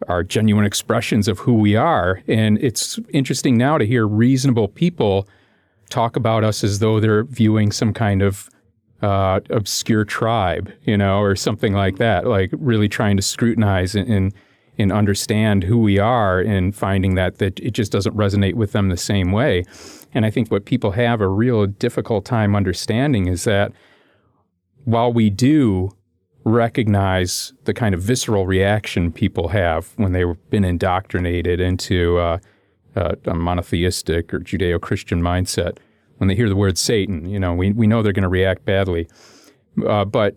are 0.06 0.22
genuine 0.22 0.64
expressions 0.64 1.26
of 1.26 1.40
who 1.40 1.54
we 1.54 1.74
are. 1.74 2.22
And 2.28 2.58
it's 2.58 3.00
interesting 3.10 3.56
now 3.56 3.78
to 3.78 3.86
hear 3.86 4.06
reasonable 4.06 4.68
people 4.68 5.28
talk 5.90 6.14
about 6.16 6.44
us 6.44 6.62
as 6.62 6.78
though 6.78 7.00
they're 7.00 7.24
viewing 7.24 7.72
some 7.72 7.92
kind 7.92 8.22
of 8.22 8.48
uh, 9.02 9.40
obscure 9.50 10.04
tribe, 10.04 10.72
you 10.84 10.96
know, 10.96 11.20
or 11.20 11.34
something 11.34 11.72
like 11.72 11.96
that, 11.98 12.26
like 12.26 12.50
really 12.52 12.88
trying 12.88 13.16
to 13.16 13.22
scrutinize 13.22 13.94
and, 13.94 14.08
and, 14.08 14.34
and 14.78 14.92
understand 14.92 15.64
who 15.64 15.78
we 15.78 15.98
are 15.98 16.40
and 16.40 16.74
finding 16.74 17.14
that, 17.16 17.38
that 17.38 17.58
it 17.60 17.72
just 17.72 17.90
doesn't 17.92 18.16
resonate 18.16 18.54
with 18.54 18.72
them 18.72 18.88
the 18.88 18.96
same 18.96 19.32
way. 19.32 19.64
And 20.14 20.24
I 20.24 20.30
think 20.30 20.50
what 20.50 20.64
people 20.64 20.92
have 20.92 21.20
a 21.20 21.28
real 21.28 21.66
difficult 21.66 22.24
time 22.24 22.54
understanding 22.54 23.26
is 23.26 23.44
that 23.44 23.72
while 24.84 25.12
we 25.12 25.30
do 25.30 25.90
recognize 26.44 27.52
the 27.64 27.74
kind 27.74 27.94
of 27.94 28.00
visceral 28.00 28.46
reaction 28.46 29.12
people 29.12 29.48
have 29.48 29.92
when 29.96 30.12
they've 30.12 30.50
been 30.50 30.64
indoctrinated 30.64 31.60
into 31.60 32.18
uh, 32.18 32.38
uh, 32.96 33.14
a 33.26 33.34
monotheistic 33.34 34.32
or 34.32 34.40
Judeo 34.40 34.80
Christian 34.80 35.22
mindset. 35.22 35.78
When 36.16 36.28
they 36.28 36.34
hear 36.34 36.48
the 36.48 36.56
word 36.56 36.78
Satan, 36.78 37.28
you 37.28 37.38
know, 37.38 37.54
we, 37.54 37.72
we 37.72 37.86
know 37.86 38.02
they're 38.02 38.12
going 38.12 38.22
to 38.22 38.28
react 38.28 38.64
badly. 38.64 39.08
Uh, 39.86 40.04
but 40.04 40.34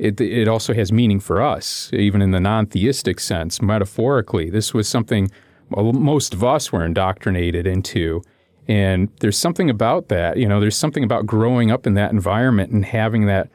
it, 0.00 0.20
it 0.20 0.48
also 0.48 0.72
has 0.74 0.90
meaning 0.92 1.20
for 1.20 1.42
us, 1.42 1.90
even 1.92 2.22
in 2.22 2.30
the 2.30 2.40
non 2.40 2.66
theistic 2.66 3.20
sense, 3.20 3.60
metaphorically. 3.60 4.50
This 4.50 4.72
was 4.72 4.88
something 4.88 5.30
most 5.70 6.34
of 6.34 6.42
us 6.42 6.72
were 6.72 6.84
indoctrinated 6.84 7.66
into. 7.66 8.22
And 8.66 9.08
there's 9.20 9.38
something 9.38 9.70
about 9.70 10.08
that, 10.08 10.36
you 10.36 10.48
know, 10.48 10.60
there's 10.60 10.76
something 10.76 11.04
about 11.04 11.26
growing 11.26 11.70
up 11.70 11.86
in 11.86 11.94
that 11.94 12.12
environment 12.12 12.72
and 12.72 12.84
having 12.84 13.26
that 13.26 13.48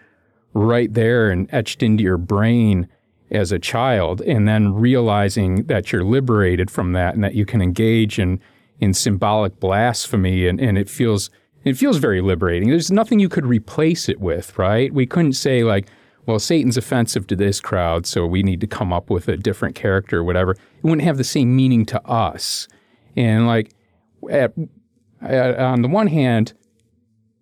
right 0.54 0.94
there 0.94 1.30
and 1.30 1.48
etched 1.54 1.84
into 1.84 2.04
your 2.04 2.18
brain 2.18 2.88
as 3.32 3.52
a 3.52 3.60
child, 3.60 4.22
and 4.22 4.48
then 4.48 4.74
realizing 4.74 5.64
that 5.64 5.92
you're 5.92 6.04
liberated 6.04 6.70
from 6.70 6.94
that 6.94 7.16
and 7.16 7.24
that 7.24 7.34
you 7.34 7.46
can 7.46 7.62
engage 7.62 8.20
in 8.20 8.40
in 8.80 8.94
symbolic 8.94 9.58
blasphemy, 9.60 10.48
and, 10.48 10.60
and 10.60 10.78
it 10.78 10.90
feels 10.90 11.30
it 11.64 11.76
feels 11.76 11.98
very 11.98 12.22
liberating. 12.22 12.70
There's 12.70 12.92
nothing 12.92 13.20
you 13.20 13.30
could 13.30 13.46
replace 13.46 14.08
it 14.08 14.20
with, 14.20 14.58
right? 14.58 14.94
We 14.94 15.08
couldn't 15.08 15.34
say 15.34 15.64
like, 15.64 15.88
well, 16.26 16.40
Satan's 16.40 16.78
offensive 16.78 17.28
to 17.28 17.36
this 17.36 17.60
crowd, 17.60 18.06
so 18.06 18.26
we 18.26 18.42
need 18.42 18.62
to 18.62 18.68
come 18.68 18.92
up 18.92 19.10
with 19.10 19.28
a 19.28 19.38
different 19.38 19.76
character 19.76 20.20
or 20.20 20.24
whatever. 20.24 20.52
It 20.52 20.84
wouldn't 20.84 21.04
have 21.04 21.18
the 21.18 21.24
same 21.24 21.56
meaning 21.56 21.86
to 21.88 22.04
us. 22.08 22.68
And 23.16 23.48
like, 23.48 23.74
at, 24.30 24.54
at, 25.22 25.60
on 25.60 25.82
the 25.82 25.88
one 25.88 26.08
hand, 26.08 26.54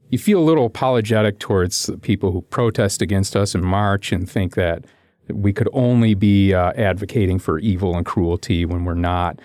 you 0.10 0.20
feel 0.20 0.40
a 0.40 0.44
little 0.44 0.66
apologetic 0.66 1.40
towards 1.40 1.88
the 1.88 1.98
people 1.98 2.32
who 2.32 2.42
protest 2.42 3.02
against 3.02 3.36
us 3.36 3.56
and 3.56 3.63
march 3.63 4.12
and 4.12 4.30
think 4.30 4.56
that 4.56 4.86
we 5.30 5.54
could 5.54 5.70
only 5.74 6.13
be 6.13 6.54
uh, 6.54 6.74
advocating 6.74 7.40
for 7.40 7.58
evil 7.60 7.96
and 7.96 8.06
cruelty 8.06 8.66
when 8.66 8.86
we're 8.86 8.94
not. 8.94 9.40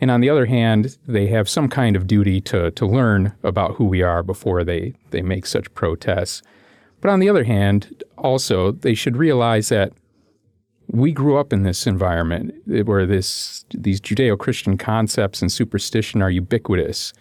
And 0.00 0.10
on 0.10 0.20
the 0.20 0.28
other 0.30 0.46
hand, 0.46 0.96
they 1.06 1.26
have 1.28 1.48
some 1.48 1.68
kind 1.68 1.94
of 1.94 2.06
duty 2.06 2.40
to, 2.42 2.70
to 2.72 2.86
learn 2.86 3.34
about 3.42 3.76
who 3.76 3.84
we 3.84 4.02
are 4.02 4.22
before 4.22 4.64
they, 4.64 4.94
they 5.10 5.22
make 5.22 5.46
such 5.46 5.72
protests. 5.74 6.42
But 7.00 7.10
on 7.10 7.20
the 7.20 7.28
other 7.28 7.44
hand, 7.44 8.02
also, 8.18 8.72
they 8.72 8.94
should 8.94 9.16
realize 9.16 9.68
that 9.70 9.92
we 10.88 11.12
grew 11.12 11.38
up 11.38 11.52
in 11.52 11.62
this 11.62 11.86
environment 11.86 12.54
eh, 12.72 12.82
where 12.82 13.06
this, 13.06 13.64
these 13.70 14.00
Judeo 14.00 14.38
Christian 14.38 14.76
concepts 14.76 15.40
and 15.40 15.50
superstition 15.50 16.20
are 16.20 16.30
ubiquitous. 16.30 17.12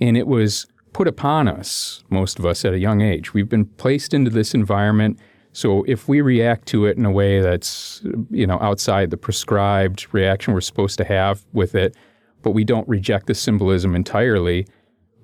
And 0.00 0.16
it 0.16 0.26
was 0.26 0.66
put 0.92 1.08
upon 1.08 1.48
us, 1.48 2.02
most 2.08 2.38
of 2.38 2.46
us 2.46 2.64
at 2.64 2.72
a 2.72 2.78
young 2.78 3.02
age. 3.02 3.34
We've 3.34 3.48
been 3.48 3.66
placed 3.66 4.14
into 4.14 4.30
this 4.30 4.54
environment. 4.54 5.18
So 5.52 5.84
if 5.86 6.08
we 6.08 6.20
react 6.20 6.66
to 6.68 6.86
it 6.86 6.96
in 6.96 7.04
a 7.04 7.10
way 7.10 7.40
that's, 7.40 8.02
you 8.30 8.46
know, 8.46 8.58
outside 8.60 9.10
the 9.10 9.16
prescribed 9.16 10.06
reaction 10.12 10.54
we're 10.54 10.60
supposed 10.60 10.96
to 10.98 11.04
have 11.04 11.44
with 11.52 11.74
it, 11.74 11.96
but 12.42 12.52
we 12.52 12.64
don't 12.64 12.88
reject 12.88 13.26
the 13.26 13.34
symbolism 13.34 13.94
entirely, 13.94 14.66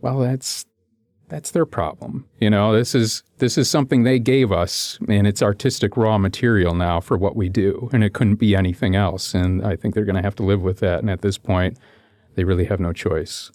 well, 0.01 0.19
that's 0.19 0.67
that's 1.33 1.53
their 1.53 1.65
problem. 1.65 2.27
You 2.41 2.51
know, 2.51 2.75
this 2.75 2.95
is 2.95 3.23
this 3.39 3.57
is 3.57 3.69
something 3.69 4.03
they 4.03 4.19
gave 4.19 4.53
us, 4.53 4.99
and 5.09 5.27
it's 5.27 5.43
artistic 5.43 5.97
raw 5.97 6.19
material 6.19 6.75
now 6.75 7.01
for 7.01 7.17
what 7.17 7.35
we 7.37 7.49
do, 7.49 7.89
and 7.93 8.05
it 8.05 8.13
couldn't 8.13 8.35
be 8.35 8.55
anything 8.55 8.95
else. 8.95 9.33
And 9.33 9.65
I 9.65 9.75
think 9.75 9.95
they're 9.95 10.05
going 10.05 10.17
to 10.17 10.23
have 10.23 10.37
to 10.37 10.43
live 10.43 10.61
with 10.61 10.81
that. 10.81 10.99
And 10.99 11.09
at 11.09 11.23
this 11.23 11.39
point, 11.39 11.79
they 12.35 12.45
really 12.45 12.67
have 12.67 12.81
no 12.81 12.93
choice. 12.93 13.51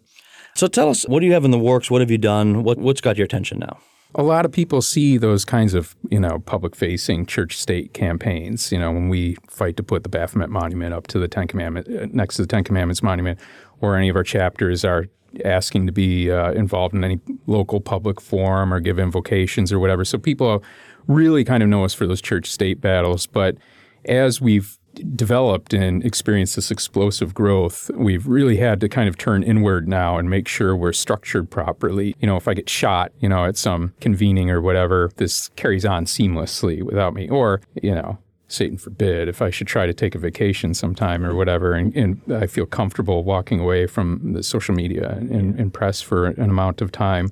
So 0.56 0.68
tell 0.68 0.90
us, 0.90 1.08
what 1.08 1.20
do 1.20 1.28
you 1.28 1.34
have 1.34 1.46
in 1.46 1.52
the 1.52 1.60
works? 1.60 1.92
What 1.92 2.02
have 2.02 2.10
you 2.10 2.18
done? 2.18 2.64
What, 2.64 2.80
what's 2.80 3.00
got 3.00 3.16
your 3.16 3.26
attention 3.26 3.60
now? 3.60 3.78
A 4.16 4.24
lot 4.24 4.44
of 4.46 4.52
people 4.52 4.82
see 4.82 5.18
those 5.18 5.46
kinds 5.46 5.76
of, 5.76 5.96
you 6.10 6.20
know, 6.20 6.40
public-facing 6.40 7.28
church-state 7.28 7.94
campaigns. 7.94 8.72
You 8.72 8.80
know, 8.80 8.92
when 8.92 9.10
we 9.10 9.38
fight 9.48 9.78
to 9.78 9.84
put 9.84 10.02
the 10.02 10.10
Baphomet 10.10 10.50
Monument 10.50 10.96
up 10.96 11.06
to 11.08 11.20
the 11.20 11.28
Ten 11.28 11.48
Commandments, 11.48 11.90
uh, 11.90 12.08
next 12.12 12.38
to 12.38 12.42
the 12.42 12.48
Ten 12.48 12.64
Commandments 12.64 13.04
Monument, 13.04 13.38
or 13.82 13.96
any 13.96 14.10
of 14.10 14.16
our 14.16 14.24
chapters 14.24 14.84
are 14.86 15.06
asking 15.46 15.86
to 15.86 15.92
be 15.92 16.32
uh, 16.32 16.52
involved 16.54 16.96
in 16.96 17.04
any 17.04 17.20
local 17.46 17.80
public 17.80 18.20
forum 18.22 18.74
or 18.74 18.80
give 18.80 18.98
invocations 18.98 19.72
or 19.72 19.80
whatever. 19.80 20.06
So 20.06 20.18
people 20.18 20.64
really 21.08 21.44
kind 21.44 21.62
of 21.62 21.70
know 21.70 21.84
us 21.84 21.94
for 21.94 22.08
those 22.08 22.22
church-state 22.22 22.82
battles. 22.82 23.28
But 23.28 23.58
as 24.06 24.42
we've 24.42 24.78
developed 25.16 25.74
and 25.74 26.04
experienced 26.04 26.56
this 26.56 26.72
explosive 26.72 27.34
growth, 27.36 27.92
we've 27.94 28.26
really 28.26 28.58
had 28.58 28.80
to 28.82 28.90
kind 28.90 29.08
of 29.08 29.16
turn 29.16 29.44
inward 29.44 29.88
now 29.88 30.18
and 30.18 30.28
make 30.28 30.48
sure 30.48 30.76
we're 30.76 30.94
structured 30.94 31.52
properly. 31.52 32.16
You 32.20 32.26
know, 32.26 32.36
if 32.36 32.48
I 32.48 32.56
get 32.56 32.68
shot, 32.68 33.12
you 33.20 33.30
know, 33.30 33.46
at 33.46 33.58
some 33.58 33.94
convening 34.02 34.50
or 34.50 34.60
whatever, 34.60 35.12
this 35.18 35.50
carries 35.56 35.86
on 35.86 36.06
seamlessly 36.06 36.82
without 36.82 37.14
me. 37.14 37.30
Or, 37.30 37.62
you 37.82 37.94
know, 37.94 38.18
Satan 38.48 38.78
forbid, 38.78 39.28
if 39.28 39.42
I 39.42 39.50
should 39.50 39.68
try 39.68 39.86
to 39.86 39.94
take 39.94 40.16
a 40.16 40.20
vacation 40.20 40.74
sometime 40.74 41.26
or 41.26 41.36
whatever, 41.36 41.74
and, 41.74 41.96
and 41.96 42.22
I 42.34 42.48
feel 42.48 42.66
comfortable 42.66 43.24
walking 43.24 43.60
away 43.60 43.88
from 43.88 44.34
the 44.34 44.42
social 44.42 44.74
media 44.74 45.18
and, 45.20 45.60
and 45.60 45.74
press 45.74 46.02
for 46.02 46.28
an 46.28 46.50
amount 46.50 46.82
of 46.82 46.92
time. 46.92 47.30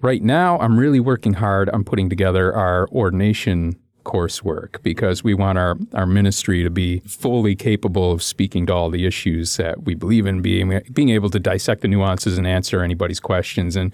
Right 0.00 0.22
now, 0.22 0.58
I'm 0.58 0.78
really 0.78 1.00
working 1.00 1.34
hard 1.34 1.68
on 1.70 1.84
putting 1.84 2.08
together 2.08 2.54
our 2.54 2.88
ordination 2.88 3.76
coursework 4.04 4.82
because 4.82 5.24
we 5.24 5.34
want 5.34 5.58
our, 5.58 5.76
our 5.92 6.06
ministry 6.06 6.62
to 6.62 6.70
be 6.70 7.00
fully 7.00 7.56
capable 7.56 8.12
of 8.12 8.22
speaking 8.22 8.64
to 8.66 8.72
all 8.72 8.88
the 8.88 9.04
issues 9.04 9.56
that 9.56 9.82
we 9.82 9.94
believe 9.94 10.26
in, 10.26 10.40
being, 10.40 10.80
being 10.92 11.08
able 11.10 11.28
to 11.28 11.40
dissect 11.40 11.82
the 11.82 11.88
nuances 11.88 12.38
and 12.38 12.46
answer 12.46 12.82
anybody's 12.82 13.20
questions. 13.20 13.74
And 13.74 13.92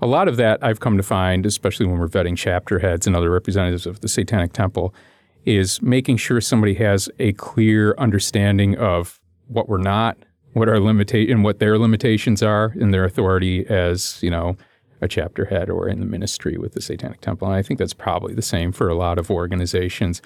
a 0.00 0.06
lot 0.06 0.28
of 0.28 0.36
that 0.36 0.62
I've 0.62 0.80
come 0.80 0.96
to 0.96 1.02
find, 1.02 1.44
especially 1.44 1.86
when 1.86 1.98
we're 1.98 2.08
vetting 2.08 2.36
chapter 2.36 2.78
heads 2.78 3.06
and 3.06 3.16
other 3.16 3.30
representatives 3.30 3.84
of 3.84 4.00
the 4.00 4.08
Satanic 4.08 4.52
Temple, 4.52 4.94
is 5.44 5.80
making 5.80 6.16
sure 6.16 6.40
somebody 6.40 6.74
has 6.74 7.08
a 7.18 7.32
clear 7.34 7.94
understanding 7.98 8.76
of 8.76 9.20
what 9.46 9.68
we're 9.68 9.78
not, 9.78 10.18
what 10.52 10.68
our 10.68 10.76
limita- 10.76 11.30
and 11.30 11.44
what 11.44 11.58
their 11.58 11.78
limitations 11.78 12.42
are 12.42 12.74
in 12.76 12.90
their 12.90 13.04
authority 13.04 13.66
as, 13.66 14.22
you 14.22 14.30
know, 14.30 14.56
a 15.00 15.08
chapter 15.08 15.44
head 15.46 15.70
or 15.70 15.88
in 15.88 16.00
the 16.00 16.06
ministry 16.06 16.56
with 16.58 16.72
the 16.72 16.80
Satanic 16.80 17.20
Temple. 17.20 17.48
And 17.48 17.56
I 17.56 17.62
think 17.62 17.78
that's 17.78 17.94
probably 17.94 18.34
the 18.34 18.42
same 18.42 18.72
for 18.72 18.88
a 18.88 18.94
lot 18.94 19.18
of 19.18 19.30
organizations. 19.30 20.20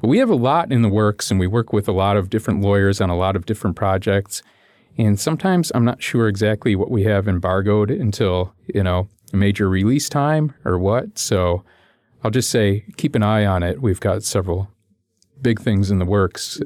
But 0.00 0.08
we 0.08 0.18
have 0.18 0.30
a 0.30 0.36
lot 0.36 0.72
in 0.72 0.82
the 0.82 0.88
works 0.88 1.30
and 1.30 1.40
we 1.40 1.46
work 1.46 1.72
with 1.72 1.88
a 1.88 1.92
lot 1.92 2.16
of 2.16 2.30
different 2.30 2.60
lawyers 2.60 3.00
on 3.00 3.10
a 3.10 3.16
lot 3.16 3.36
of 3.36 3.46
different 3.46 3.76
projects. 3.76 4.42
And 4.96 5.18
sometimes 5.18 5.70
I'm 5.74 5.84
not 5.84 6.02
sure 6.02 6.28
exactly 6.28 6.74
what 6.74 6.90
we 6.90 7.04
have 7.04 7.28
embargoed 7.28 7.90
until, 7.90 8.52
you 8.66 8.82
know, 8.82 9.08
major 9.32 9.68
release 9.68 10.08
time 10.08 10.54
or 10.64 10.78
what. 10.78 11.18
So 11.18 11.62
I'll 12.22 12.30
just 12.30 12.50
say 12.50 12.84
keep 12.96 13.14
an 13.14 13.22
eye 13.22 13.46
on 13.46 13.62
it. 13.62 13.80
We've 13.80 14.00
got 14.00 14.22
several 14.22 14.68
big 15.40 15.60
things 15.60 15.90
in 15.90 15.98
the 15.98 16.04
works. 16.04 16.60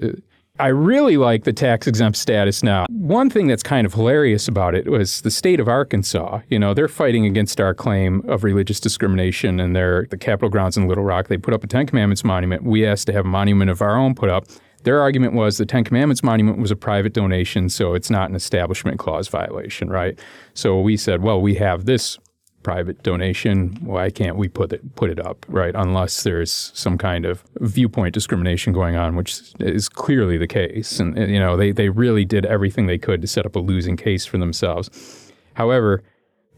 I 0.59 0.68
really 0.68 1.16
like 1.16 1.44
the 1.44 1.52
tax 1.52 1.87
exempt 1.87 2.18
status 2.18 2.62
now. 2.62 2.87
One 2.90 3.30
thing 3.30 3.47
that's 3.47 3.62
kind 3.62 3.87
of 3.87 3.94
hilarious 3.94 4.49
about 4.49 4.75
it 4.75 4.87
was 4.87 5.23
the 5.23 5.30
state 5.30 5.61
of 5.61 5.68
Arkansas. 5.68 6.40
You 6.49 6.59
know, 6.59 6.75
they're 6.75 6.88
fighting 6.88 7.25
against 7.25 7.61
our 7.61 7.75
claim 7.75 8.23
of 8.28 8.44
religious 8.44 8.78
discrimination 8.78 9.59
and 9.59 9.75
they're 9.75 10.06
the 10.11 10.18
Capitol 10.18 10.50
grounds 10.50 10.76
in 10.76 10.87
Little 10.88 11.04
Rock. 11.04 11.28
They 11.28 11.38
put 11.38 11.54
up 11.54 11.64
a 11.64 11.66
Ten 11.66 11.87
Commandments 11.87 12.23
monument. 12.23 12.64
We 12.64 12.87
asked 12.87 13.06
to 13.06 13.12
have 13.12 13.25
a 13.25 13.28
monument 13.28 13.71
of 13.71 13.80
our 13.80 13.97
own 13.97 14.14
put 14.14 14.28
up. 14.28 14.47
Their 14.85 15.00
argument 15.00 15.35
was 15.35 15.59
the 15.59 15.66
Ten 15.66 15.85
Commandments 15.85 16.23
monument 16.23 16.59
was 16.59 16.71
a 16.71 16.76
private 16.76 17.12
donation, 17.12 17.68
so 17.68 17.94
it's 17.94 18.11
not 18.11 18.28
an 18.28 18.35
establishment 18.37 18.99
clause 18.99 19.28
violation, 19.28 19.88
right? 19.88 20.18
So 20.54 20.80
we 20.80 20.97
said, 20.97 21.23
well, 21.23 21.40
we 21.40 21.54
have 21.54 21.87
this 21.87 22.18
private 22.62 23.02
donation, 23.02 23.76
why 23.81 24.11
can't 24.11 24.37
we 24.37 24.49
put 24.49 24.73
it 24.73 24.95
put 24.97 25.11
it 25.11 25.25
up, 25.25 25.45
right? 25.49 25.75
Unless 25.75 26.23
there's 26.23 26.73
some 26.75 26.99
kind 26.99 27.25
of 27.25 27.42
viewpoint 27.61 28.14
discrimination 28.14 28.73
going 28.73 28.97
on, 28.97 29.16
which 29.16 29.42
is 29.61 29.88
clearly 29.88 30.38
the 30.38 30.47
case. 30.47 31.00
And 31.00 31.16
you 31.16 31.38
know, 31.38 31.57
they 31.57 31.73
they 31.73 31.88
really 31.88 32.25
did 32.25 32.47
everything 32.47 32.87
they 32.87 32.99
could 32.99 33.21
to 33.23 33.28
set 33.28 33.47
up 33.47 33.57
a 33.57 33.61
losing 33.61 33.97
case 33.97 34.26
for 34.26 34.38
themselves. 34.38 35.33
However, 35.54 36.02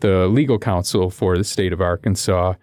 the 0.00 0.28
legal 0.28 0.58
counsel 0.58 1.10
for 1.10 1.36
the 1.36 1.44
state 1.44 1.72
of 1.72 1.80
Arkansas 1.80 2.54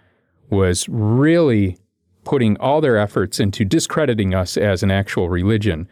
was 0.50 0.88
really 0.90 1.78
putting 2.24 2.58
all 2.58 2.82
their 2.82 2.98
efforts 2.98 3.40
into 3.40 3.66
discrediting 3.66 4.34
us 4.34 4.58
as 4.58 4.84
an 4.84 4.92
actual 4.92 5.30
religion 5.30 5.88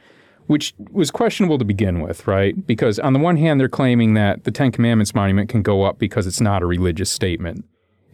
which 0.49 0.73
was 0.91 1.11
questionable 1.11 1.59
to 1.59 1.63
begin 1.63 2.01
with, 2.01 2.25
right? 2.25 2.65
Because 2.65 2.97
on 2.97 3.13
the 3.13 3.19
one 3.19 3.37
hand, 3.37 3.59
they're 3.59 3.69
claiming 3.69 4.15
that 4.15 4.45
the 4.45 4.51
Ten 4.51 4.71
Commandments 4.71 5.13
monument 5.13 5.47
can 5.47 5.61
go 5.61 5.83
up 5.83 5.99
because 5.99 6.25
it's 6.25 6.41
not 6.41 6.63
a 6.63 6.65
religious 6.65 7.11
statement. 7.11 7.65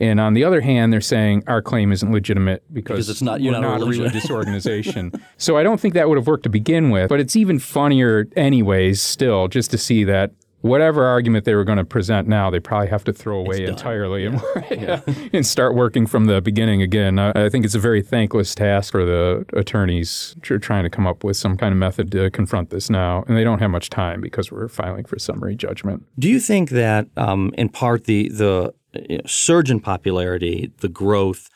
And 0.01 0.19
on 0.19 0.33
the 0.33 0.43
other 0.43 0.59
hand, 0.59 0.91
they're 0.91 0.99
saying 0.99 1.43
our 1.47 1.61
claim 1.61 1.93
isn't 1.93 2.11
legitimate 2.11 2.61
because, 2.73 2.97
Because 2.97 3.09
it's 3.09 3.21
not- 3.21 3.39
you're 3.39 3.53
not 3.53 3.59
a 3.59 3.61
not 3.61 3.75
a 3.77 3.79
religion. 3.85 4.03
religious 4.03 4.29
organization. 4.39 5.13
so 5.37 5.55
I 5.55 5.63
don't 5.63 5.79
think 5.79 5.93
that 5.93 6.09
would 6.09 6.17
have 6.17 6.27
worked 6.27 6.43
to 6.43 6.49
begin 6.49 6.89
with. 6.89 7.07
But 7.07 7.21
it's 7.21 7.37
even 7.37 7.57
funnier, 7.57 8.27
anyways, 8.35 9.01
still, 9.01 9.47
just 9.47 9.71
to 9.71 9.77
see 9.77 10.03
that 10.03 10.31
whatever 10.65 11.05
argument 11.05 11.45
they 11.45 11.53
were 11.53 11.63
going 11.63 11.77
to 11.77 11.85
present 11.85 12.27
now, 12.27 12.49
they 12.49 12.59
probably 12.59 12.87
have 12.87 13.03
to 13.03 13.13
throw 13.13 13.37
away 13.37 13.65
entirely 13.65 14.25
and, 14.25 14.41
and 15.33 15.45
start 15.45 15.75
working 15.75 16.07
from 16.07 16.25
the 16.25 16.41
beginning 16.41 16.81
again. 16.81 17.19
I, 17.19 17.45
I 17.45 17.49
think 17.49 17.65
it's 17.65 17.75
a 17.75 17.79
very 17.79 18.01
thankless 18.01 18.55
task 18.55 18.91
for 18.91 19.05
the 19.05 19.45
attorneys 19.53 20.35
tr- 20.41 20.57
trying 20.57 20.83
to 20.83 20.89
come 20.89 21.05
up 21.05 21.23
with 21.23 21.37
some 21.37 21.55
kind 21.55 21.71
of 21.71 21.77
method 21.77 22.11
to 22.13 22.31
confront 22.31 22.71
this 22.71 22.89
now. 22.89 23.23
And 23.27 23.37
they 23.37 23.43
don't 23.43 23.59
have 23.59 23.69
much 23.69 23.91
time 23.91 24.21
because 24.21 24.51
we're 24.51 24.67
filing 24.67 25.05
for 25.05 25.19
summary 25.19 25.55
judgment. 25.55 26.03
Do 26.17 26.27
you 26.27 26.39
think 26.39 26.71
that, 26.71 27.07
um, 27.15 27.53
in 27.57 27.69
part, 27.69 28.05
the 28.05 28.29
the 28.29 28.73
you 29.07 29.17
know, 29.17 29.23
surge 29.27 29.69
in 29.69 29.79
popularity, 29.79 30.71
the 30.79 30.89
growth, 30.89 31.47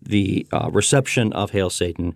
the 0.00 0.46
uh, 0.52 0.70
reception 0.70 1.32
of 1.32 1.50
Hail 1.50 1.70
Satan, 1.70 2.14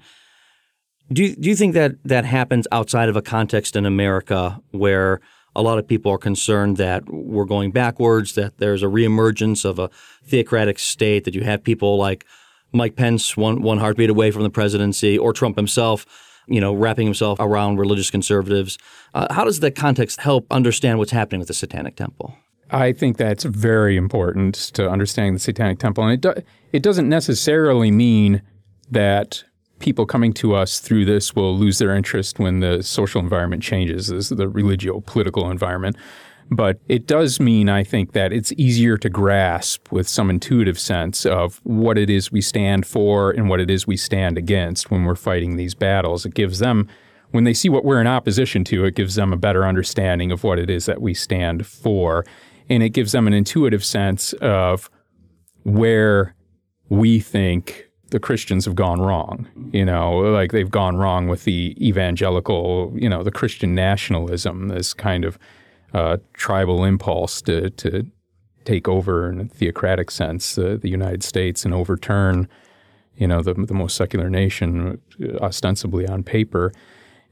do 1.13 1.25
you, 1.25 1.35
do 1.35 1.49
you 1.49 1.57
think 1.57 1.75
that 1.75 1.97
that 2.05 2.25
happens 2.25 2.69
outside 2.71 3.09
of 3.09 3.17
a 3.17 3.23
context 3.23 3.75
in 3.75 3.85
America 3.85 4.61
where 4.71 5.21
a 5.57 5.63
lot 5.63 5.79
of 5.79 5.87
people 5.87 6.13
are 6.13 6.19
concerned 6.19 6.77
that 6.77 7.05
we're 7.09 7.45
going 7.45 7.73
backwards, 7.73 8.35
that 8.35 8.59
there's 8.59 8.83
a 8.83 8.87
reemergence 8.87 9.65
of 9.65 9.79
a 9.79 9.91
theocratic 10.25 10.79
state, 10.79 11.25
that 11.25 11.35
you 11.35 11.43
have 11.43 11.63
people 11.65 11.97
like 11.97 12.25
Mike 12.73 12.97
Pence, 12.97 13.37
one 13.37 13.63
one 13.63 13.79
heartbeat 13.79 14.11
away 14.11 14.31
from 14.31 14.43
the 14.43 14.51
presidency, 14.51 15.19
or 15.19 15.33
Trump 15.33 15.57
himself, 15.57 16.07
you 16.47 16.61
know, 16.61 16.73
wrapping 16.73 17.07
himself 17.07 17.39
around 17.41 17.79
religious 17.79 18.11
conservatives. 18.11 18.79
Uh, 19.13 19.33
how 19.33 19.45
does 19.45 19.61
that 19.61 19.75
context 19.75 20.21
help 20.21 20.47
understand 20.51 20.99
what's 20.99 21.13
happening 21.13 21.41
with 21.41 21.49
the 21.49 21.55
Satanic 21.55 21.97
Temple? 21.97 22.37
I 22.71 22.93
think 22.93 23.17
that's 23.17 23.43
very 23.43 23.97
important 23.97 24.55
to 24.75 24.89
understanding 24.89 25.33
the 25.35 25.41
Satanic 25.41 25.81
Temple, 25.81 26.05
and 26.05 26.13
it 26.13 26.21
do, 26.21 26.43
it 26.73 26.83
doesn't 26.83 27.09
necessarily 27.09 27.91
mean 27.91 28.43
that 28.91 29.43
people 29.81 30.07
coming 30.07 30.33
to 30.35 30.55
us 30.55 30.79
through 30.79 31.05
this 31.05 31.35
will 31.35 31.57
lose 31.57 31.79
their 31.79 31.95
interest 31.95 32.39
when 32.39 32.61
the 32.61 32.83
social 32.83 33.21
environment 33.21 33.63
changes, 33.63 34.29
the 34.29 34.49
religio-political 34.49 35.51
environment. 35.51 35.97
But 36.53 36.81
it 36.89 37.07
does 37.07 37.39
mean, 37.39 37.69
I 37.69 37.85
think, 37.85 38.13
that 38.13 38.33
it's 38.33 38.53
easier 38.53 38.99
to 38.99 39.09
grasp 39.09 39.91
with 39.93 40.09
some 40.09 40.31
intuitive 40.31 40.79
sense 40.79 41.25
of 41.25 41.61
what 41.63 41.97
it 41.97 42.11
is 42.11 42.33
we 42.33 42.41
stand 42.41 42.87
for 42.87 43.31
and 43.31 43.49
what 43.49 43.61
it 43.61 43.71
is 43.71 43.87
we 43.87 43.97
stand 43.97 44.37
against 44.37 44.91
when 44.91 45.05
we're 45.05 45.15
fighting 45.15 45.57
these 45.57 45.75
battles. 45.75 46.27
It 46.27 46.35
gives 46.35 46.59
them 46.59 46.89
when 47.31 47.45
they 47.45 47.55
see 47.55 47.69
what 47.69 47.85
we're 47.85 48.01
in 48.01 48.09
opposition 48.09 48.65
to, 48.65 48.85
it 48.85 48.97
gives 48.97 49.15
them 49.15 49.33
a 49.33 49.37
better 49.37 49.65
understanding 49.65 50.33
of 50.33 50.43
what 50.43 50.59
it 50.59 50.69
is 50.69 50.87
that 50.87 51.01
we 51.01 51.15
stand 51.15 51.65
for. 51.65 52.25
And 52.69 52.83
it 52.83 52.91
gives 52.91 53.13
them 53.13 53.29
an 53.29 53.33
intuitive 53.33 53.85
sense 53.85 54.33
of 54.35 54.91
where 55.63 56.35
we 56.89 57.21
think 57.21 57.90
the 58.11 58.21
Christians 58.21 58.65
have 58.65 58.75
gone 58.75 59.01
wrong. 59.01 59.49
You 59.73 59.85
know, 59.85 60.19
like 60.19 60.53
they've 60.53 60.71
gone 60.71 60.97
wrong 60.97 61.29
with 61.29 61.45
the 61.45 61.77
evangelical, 61.81 62.93
you 62.95 63.09
know, 63.09 63.23
the 63.23 63.31
Christian 63.31 63.75
nationalism, 63.75 64.69
this 64.69 64.93
kind 64.93 65.25
of 65.25 65.39
uh, 65.95 66.19
tribal 66.35 66.85
impulse 66.85 67.43
to, 67.43 67.71
to 67.71 68.07
take 68.65 68.89
over 68.89 69.31
in 69.31 69.41
a 69.41 69.45
theocratic 69.47 70.11
sense 70.11 70.59
uh, 70.59 70.77
the 70.81 70.89
United 70.89 71.23
States 71.23 71.65
and 71.65 71.73
overturn, 71.75 72.49
you 73.17 73.27
know, 73.27 73.43
the, 73.43 73.55
the 73.55 73.75
most 73.75 73.97
secular 73.97 74.29
nation 74.29 75.01
uh, 75.23 75.37
ostensibly 75.39 76.07
on 76.07 76.23
paper. 76.23 76.73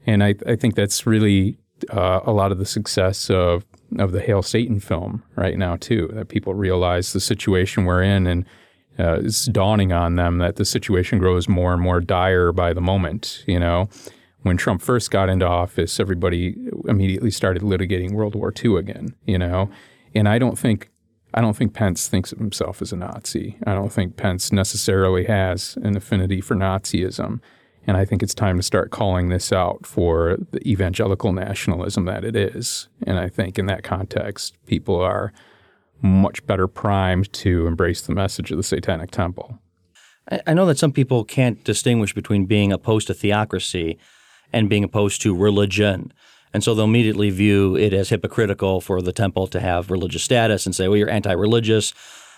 And 0.05 0.23
I, 0.23 0.35
I 0.47 0.55
think 0.55 0.75
that's 0.75 1.05
really 1.05 1.57
uh, 1.89 2.21
a 2.25 2.31
lot 2.31 2.51
of 2.51 2.57
the 2.57 2.65
success 2.65 3.29
of 3.29 3.65
of 3.97 4.11
the 4.11 4.21
Hail 4.21 4.43
Satan 4.43 4.79
film 4.79 5.23
right 5.35 5.57
now 5.57 5.75
too. 5.75 6.09
That 6.13 6.27
people 6.27 6.53
realize 6.53 7.13
the 7.13 7.19
situation 7.19 7.85
we're 7.85 8.03
in, 8.03 8.27
and 8.27 8.45
uh, 8.99 9.19
it's 9.23 9.45
dawning 9.45 9.91
on 9.93 10.15
them 10.15 10.39
that 10.39 10.57
the 10.57 10.65
situation 10.65 11.19
grows 11.19 11.47
more 11.47 11.73
and 11.73 11.81
more 11.81 12.01
dire 12.01 12.51
by 12.51 12.73
the 12.73 12.81
moment. 12.81 13.43
You 13.47 13.59
know, 13.59 13.89
when 14.41 14.57
Trump 14.57 14.81
first 14.81 15.09
got 15.09 15.29
into 15.29 15.47
office, 15.47 15.99
everybody 15.99 16.55
immediately 16.87 17.31
started 17.31 17.63
litigating 17.63 18.11
World 18.11 18.35
War 18.35 18.53
II 18.63 18.77
again. 18.77 19.15
You 19.25 19.37
know, 19.37 19.69
and 20.13 20.27
I 20.27 20.37
don't 20.37 20.59
think 20.59 20.89
I 21.33 21.41
don't 21.41 21.55
think 21.55 21.73
Pence 21.73 22.07
thinks 22.07 22.31
of 22.31 22.39
himself 22.39 22.81
as 22.81 22.91
a 22.91 22.97
Nazi. 22.97 23.57
I 23.65 23.73
don't 23.73 23.93
think 23.93 24.17
Pence 24.17 24.51
necessarily 24.51 25.25
has 25.25 25.77
an 25.83 25.95
affinity 25.95 26.41
for 26.41 26.55
Nazism. 26.55 27.39
And 27.87 27.97
I 27.97 28.05
think 28.05 28.21
it's 28.21 28.35
time 28.35 28.57
to 28.57 28.63
start 28.63 28.91
calling 28.91 29.29
this 29.29 29.51
out 29.51 29.85
for 29.85 30.37
the 30.51 30.67
evangelical 30.67 31.33
nationalism 31.33 32.05
that 32.05 32.23
it 32.23 32.35
is. 32.35 32.87
And 33.05 33.17
I 33.17 33.29
think 33.29 33.57
in 33.57 33.65
that 33.67 33.83
context, 33.83 34.55
people 34.65 34.99
are 34.99 35.33
much 36.01 36.45
better 36.45 36.67
primed 36.67 37.31
to 37.33 37.67
embrace 37.67 38.01
the 38.01 38.13
message 38.13 38.51
of 38.51 38.57
the 38.57 38.63
Satanic 38.63 39.11
Temple. 39.11 39.59
I, 40.45 40.53
know 40.53 40.65
that 40.67 40.77
some 40.77 40.91
people 40.91 41.23
can't 41.23 41.63
distinguish 41.63 42.13
between 42.13 42.45
being 42.45 42.71
opposed 42.71 43.07
to 43.07 43.13
theocracy 43.13 43.97
and 44.53 44.69
being 44.69 44.83
opposed 44.83 45.21
to 45.23 45.35
religion. 45.35 46.13
And 46.53 46.63
so 46.63 46.73
they'll 46.73 46.85
immediately 46.85 47.29
view 47.29 47.75
it 47.75 47.93
as 47.93 48.09
hypocritical 48.09 48.81
for 48.81 49.01
the 49.01 49.11
temple 49.11 49.47
to 49.47 49.59
have 49.59 49.89
religious 49.89 50.23
status 50.23 50.65
and 50.65 50.75
say, 50.75 50.87
well, 50.87 50.97
you're 50.97 51.09
anti 51.09 51.31
religious. 51.31 51.93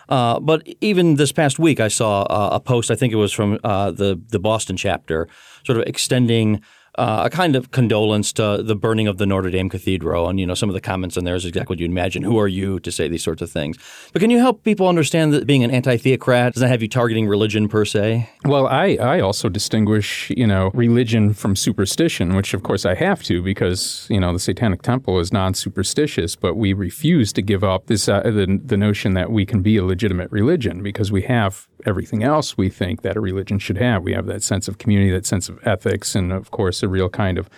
Uh, 0.09 0.39
but 0.39 0.67
even 0.81 1.15
this 1.15 1.31
past 1.31 1.59
week, 1.59 1.79
I 1.79 1.87
saw 1.87 2.23
uh, 2.23 2.49
a 2.53 2.59
post. 2.59 2.91
I 2.91 2.95
think 2.95 3.13
it 3.13 3.17
was 3.17 3.31
from 3.31 3.59
uh, 3.63 3.91
the 3.91 4.19
the 4.29 4.39
Boston 4.39 4.75
chapter, 4.75 5.27
sort 5.63 5.79
of 5.79 5.87
extending 5.87 6.61
uh, 6.95 7.23
a 7.25 7.29
kind 7.29 7.55
of 7.55 7.71
condolence 7.71 8.33
to 8.33 8.61
the 8.63 8.75
burning 8.75 9.07
of 9.07 9.17
the 9.17 9.25
Notre 9.25 9.49
Dame 9.49 9.69
Cathedral, 9.69 10.27
and 10.27 10.39
you 10.39 10.45
know 10.45 10.53
some 10.53 10.69
of 10.69 10.73
the 10.73 10.81
comments 10.81 11.17
in 11.17 11.23
there 11.23 11.35
is 11.35 11.45
exactly 11.45 11.73
what 11.73 11.79
you'd 11.79 11.91
imagine. 11.91 12.23
Who 12.23 12.37
are 12.37 12.47
you 12.47 12.79
to 12.81 12.91
say 12.91 13.07
these 13.07 13.23
sorts 13.23 13.41
of 13.41 13.49
things? 13.51 13.77
But 14.11 14.21
can 14.21 14.29
you 14.29 14.39
help 14.39 14.63
people 14.63 14.87
understand 14.87 15.33
that 15.33 15.47
being 15.47 15.63
an 15.63 15.71
anti-theocrat 15.71 16.53
doesn't 16.53 16.67
have 16.67 16.81
you 16.81 16.87
targeting 16.87 17.27
religion 17.27 17.69
per 17.69 17.85
se? 17.85 18.29
Well, 18.45 18.67
I, 18.67 18.97
I 18.99 19.19
also 19.21 19.47
distinguish, 19.49 20.31
you 20.35 20.47
know, 20.47 20.71
religion 20.73 21.33
from 21.33 21.55
superstition, 21.55 22.35
which 22.35 22.53
of 22.53 22.63
course 22.63 22.85
I 22.85 22.95
have 22.95 23.23
to 23.23 23.41
because, 23.41 24.07
you 24.09 24.19
know, 24.19 24.33
the 24.33 24.39
Satanic 24.39 24.81
Temple 24.81 25.19
is 25.19 25.31
non-superstitious, 25.31 26.35
but 26.35 26.55
we 26.55 26.73
refuse 26.73 27.31
to 27.33 27.41
give 27.41 27.63
up 27.63 27.87
this 27.87 28.09
uh, 28.09 28.21
the, 28.21 28.59
the 28.63 28.77
notion 28.77 29.13
that 29.13 29.31
we 29.31 29.45
can 29.45 29.61
be 29.61 29.77
a 29.77 29.83
legitimate 29.83 30.31
religion 30.31 30.83
because 30.83 31.11
we 31.11 31.21
have 31.23 31.67
everything 31.85 32.23
else 32.23 32.57
we 32.57 32.69
think 32.69 33.01
that 33.01 33.17
a 33.17 33.21
religion 33.21 33.59
should 33.59 33.77
have. 33.77 34.03
We 34.03 34.13
have 34.13 34.25
that 34.27 34.43
sense 34.43 34.67
of 34.67 34.77
community, 34.77 35.11
that 35.11 35.25
sense 35.25 35.49
of 35.49 35.59
ethics, 35.65 36.15
and 36.15 36.31
of 36.31 36.51
course 36.51 36.80
a 36.83 36.87
real 36.87 37.09
kind 37.09 37.37
of 37.37 37.49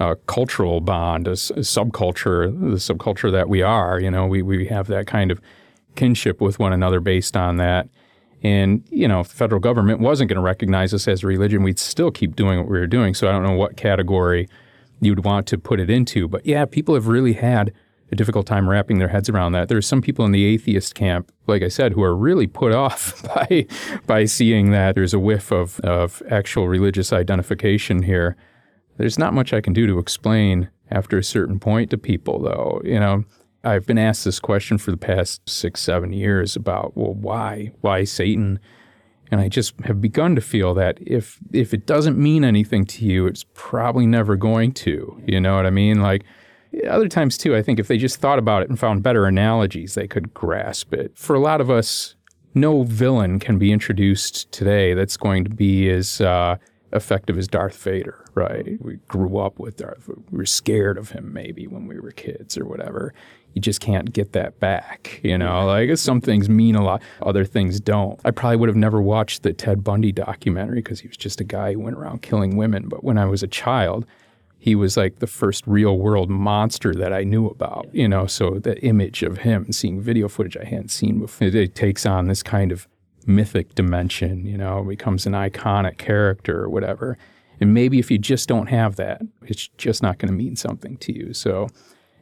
uh, 0.00 0.14
cultural 0.26 0.80
bond, 0.80 1.26
a 1.26 1.32
subculture, 1.32 2.52
the 2.52 2.76
subculture 2.76 3.32
that 3.32 3.48
we 3.48 3.62
are. 3.62 4.00
You 4.00 4.10
know, 4.10 4.26
we, 4.26 4.42
we 4.42 4.66
have 4.66 4.86
that 4.88 5.06
kind 5.06 5.30
of 5.30 5.40
kinship 5.96 6.40
with 6.40 6.58
one 6.58 6.72
another 6.72 7.00
based 7.00 7.36
on 7.36 7.56
that. 7.56 7.88
And, 8.42 8.84
you 8.90 9.08
know, 9.08 9.20
if 9.20 9.28
the 9.28 9.34
federal 9.34 9.60
government 9.60 9.98
wasn't 10.00 10.28
going 10.28 10.36
to 10.36 10.42
recognize 10.42 10.94
us 10.94 11.08
as 11.08 11.24
a 11.24 11.26
religion, 11.26 11.64
we'd 11.64 11.78
still 11.78 12.12
keep 12.12 12.36
doing 12.36 12.58
what 12.58 12.68
we 12.68 12.78
were 12.78 12.86
doing. 12.86 13.14
So 13.14 13.28
I 13.28 13.32
don't 13.32 13.42
know 13.42 13.56
what 13.56 13.76
category 13.76 14.48
you'd 15.00 15.24
want 15.24 15.48
to 15.48 15.58
put 15.58 15.80
it 15.80 15.90
into. 15.90 16.28
But 16.28 16.46
yeah, 16.46 16.64
people 16.64 16.94
have 16.94 17.08
really 17.08 17.32
had 17.32 17.72
a 18.10 18.16
difficult 18.16 18.46
time 18.46 18.68
wrapping 18.68 18.98
their 18.98 19.08
heads 19.08 19.28
around 19.28 19.52
that. 19.52 19.68
There's 19.68 19.86
some 19.86 20.00
people 20.00 20.24
in 20.24 20.32
the 20.32 20.44
atheist 20.44 20.94
camp, 20.94 21.32
like 21.46 21.62
I 21.62 21.68
said, 21.68 21.92
who 21.92 22.02
are 22.02 22.16
really 22.16 22.46
put 22.46 22.72
off 22.72 23.22
by 23.34 23.66
by 24.06 24.24
seeing 24.24 24.70
that 24.70 24.94
there's 24.94 25.14
a 25.14 25.18
whiff 25.18 25.50
of, 25.50 25.80
of 25.80 26.22
actual 26.30 26.68
religious 26.68 27.12
identification 27.12 28.02
here. 28.02 28.36
There's 28.98 29.18
not 29.18 29.32
much 29.32 29.52
I 29.52 29.60
can 29.60 29.72
do 29.72 29.86
to 29.86 29.98
explain 29.98 30.68
after 30.90 31.16
a 31.18 31.24
certain 31.24 31.58
point 31.58 31.90
to 31.90 31.98
people, 31.98 32.40
though. 32.40 32.82
You 32.84 33.00
know, 33.00 33.24
I've 33.64 33.86
been 33.86 33.98
asked 33.98 34.24
this 34.24 34.40
question 34.40 34.76
for 34.76 34.90
the 34.90 34.96
past 34.96 35.48
six, 35.48 35.80
seven 35.80 36.12
years 36.12 36.56
about, 36.56 36.96
well, 36.96 37.14
why? 37.14 37.72
Why 37.80 38.04
Satan? 38.04 38.58
And 39.30 39.40
I 39.40 39.48
just 39.48 39.78
have 39.84 40.00
begun 40.00 40.34
to 40.36 40.40
feel 40.40 40.74
that 40.74 40.98
if 41.00 41.38
if 41.52 41.74
it 41.74 41.86
doesn't 41.86 42.18
mean 42.18 42.44
anything 42.44 42.84
to 42.86 43.04
you, 43.04 43.26
it's 43.26 43.44
probably 43.54 44.06
never 44.06 44.36
going 44.36 44.72
to. 44.72 45.22
You 45.26 45.40
know 45.40 45.56
what 45.56 45.66
I 45.66 45.70
mean? 45.70 46.00
Like 46.00 46.24
other 46.88 47.08
times 47.08 47.36
too, 47.36 47.54
I 47.54 47.62
think 47.62 47.78
if 47.78 47.88
they 47.88 47.98
just 47.98 48.20
thought 48.20 48.38
about 48.38 48.62
it 48.62 48.68
and 48.68 48.78
found 48.78 49.02
better 49.02 49.26
analogies, 49.26 49.94
they 49.94 50.08
could 50.08 50.32
grasp 50.34 50.94
it. 50.94 51.16
For 51.16 51.34
a 51.36 51.40
lot 51.40 51.60
of 51.60 51.70
us, 51.70 52.14
no 52.54 52.82
villain 52.82 53.38
can 53.38 53.58
be 53.58 53.72
introduced 53.72 54.50
today 54.50 54.94
that's 54.94 55.16
going 55.16 55.44
to 55.44 55.50
be 55.50 55.90
as 55.90 56.20
uh, 56.20 56.56
effective 56.92 57.38
as 57.38 57.48
Darth 57.48 57.76
Vader, 57.82 58.24
right? 58.38 58.78
We 58.80 58.96
grew 59.08 59.38
up 59.38 59.58
with 59.58 59.76
Darth. 59.76 60.08
We 60.08 60.38
were 60.38 60.46
scared 60.46 60.96
of 60.96 61.10
him 61.10 61.32
maybe 61.32 61.66
when 61.66 61.86
we 61.86 61.98
were 61.98 62.12
kids 62.12 62.56
or 62.56 62.64
whatever. 62.64 63.12
You 63.54 63.60
just 63.60 63.80
can't 63.80 64.12
get 64.12 64.32
that 64.32 64.60
back, 64.60 65.20
you 65.24 65.36
know. 65.36 65.66
Like 65.66 65.96
some 65.98 66.20
things 66.20 66.48
mean 66.48 66.74
a 66.74 66.84
lot, 66.84 67.02
other 67.22 67.44
things 67.44 67.80
don't. 67.80 68.20
I 68.24 68.30
probably 68.30 68.56
would 68.56 68.68
have 68.68 68.76
never 68.76 69.02
watched 69.02 69.42
the 69.42 69.52
Ted 69.52 69.82
Bundy 69.82 70.12
documentary 70.12 70.80
because 70.80 71.00
he 71.00 71.08
was 71.08 71.16
just 71.16 71.40
a 71.40 71.44
guy 71.44 71.72
who 71.72 71.80
went 71.80 71.96
around 71.96 72.22
killing 72.22 72.56
women. 72.56 72.88
But 72.88 73.02
when 73.02 73.18
I 73.18 73.24
was 73.24 73.42
a 73.42 73.48
child, 73.48 74.06
he 74.58 74.74
was 74.74 74.96
like 74.96 75.18
the 75.18 75.26
first 75.26 75.66
real 75.66 75.98
world 75.98 76.30
monster 76.30 76.94
that 76.94 77.12
I 77.12 77.24
knew 77.24 77.46
about, 77.46 77.88
you 77.92 78.08
know. 78.08 78.26
So 78.26 78.58
the 78.58 78.78
image 78.84 79.22
of 79.22 79.38
him 79.38 79.64
and 79.64 79.74
seeing 79.74 80.00
video 80.00 80.28
footage 80.28 80.56
I 80.56 80.64
hadn't 80.64 80.90
seen 80.90 81.18
before, 81.20 81.48
it, 81.48 81.54
it 81.54 81.74
takes 81.74 82.06
on 82.06 82.28
this 82.28 82.42
kind 82.42 82.70
of 82.70 82.86
mythic 83.26 83.74
dimension, 83.74 84.46
you 84.46 84.56
know, 84.56 84.80
It 84.80 84.88
becomes 84.88 85.26
an 85.26 85.34
iconic 85.34 85.98
character 85.98 86.62
or 86.62 86.68
whatever. 86.68 87.18
And 87.60 87.74
maybe 87.74 87.98
if 87.98 88.10
you 88.10 88.18
just 88.18 88.48
don't 88.48 88.68
have 88.68 88.96
that, 88.96 89.22
it's 89.42 89.68
just 89.78 90.02
not 90.02 90.18
going 90.18 90.28
to 90.28 90.36
mean 90.36 90.56
something 90.56 90.96
to 90.98 91.12
you. 91.12 91.34
So, 91.34 91.68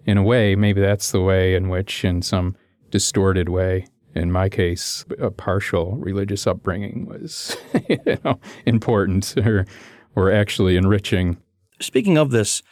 in 0.05 0.16
a 0.16 0.22
way, 0.22 0.55
maybe 0.55 0.81
that's 0.81 1.11
the 1.11 1.20
way 1.20 1.55
in 1.55 1.68
which, 1.68 2.05
in 2.05 2.22
some 2.22 2.57
distorted 2.90 3.49
way, 3.49 3.87
in 4.14 4.33
my 4.33 4.49
case, 4.49 5.05
a 5.20 5.31
partial 5.31 5.96
religious 5.96 6.46
upbringing 6.46 7.07
was 7.07 7.57
you 7.88 8.18
know, 8.25 8.40
important 8.64 9.37
or, 9.38 9.66
or 10.14 10.33
actually 10.33 10.77
enriching. 10.77 11.37
Speaking 11.81 12.16
of 12.16 12.31
this, 12.31 12.62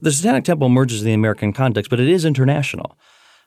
the 0.00 0.10
Satanic 0.10 0.44
Temple 0.44 0.66
emerges 0.66 1.02
in 1.02 1.06
the 1.06 1.12
American 1.12 1.52
context, 1.52 1.90
but 1.90 2.00
it 2.00 2.08
is 2.08 2.24
international. 2.24 2.96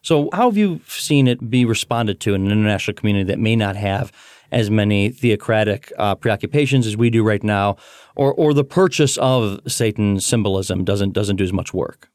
So, 0.01 0.29
how 0.33 0.49
have 0.49 0.57
you 0.57 0.81
seen 0.87 1.27
it 1.27 1.49
be 1.49 1.65
responded 1.65 2.19
to 2.21 2.33
in 2.33 2.45
an 2.45 2.51
international 2.51 2.95
community 2.95 3.25
that 3.25 3.39
may 3.39 3.55
not 3.55 3.75
have 3.75 4.11
as 4.51 4.69
many 4.69 5.09
theocratic 5.09 5.91
uh, 5.97 6.15
preoccupations 6.15 6.85
as 6.87 6.97
we 6.97 7.09
do 7.09 7.23
right 7.23 7.43
now, 7.43 7.77
or 8.15 8.33
or 8.33 8.53
the 8.53 8.63
purchase 8.63 9.17
of 9.17 9.59
Satan 9.67 10.19
symbolism 10.19 10.83
doesn't 10.83 11.13
doesn't 11.13 11.37
do 11.37 11.43
as 11.43 11.53
much 11.53 11.73
work? 11.73 12.09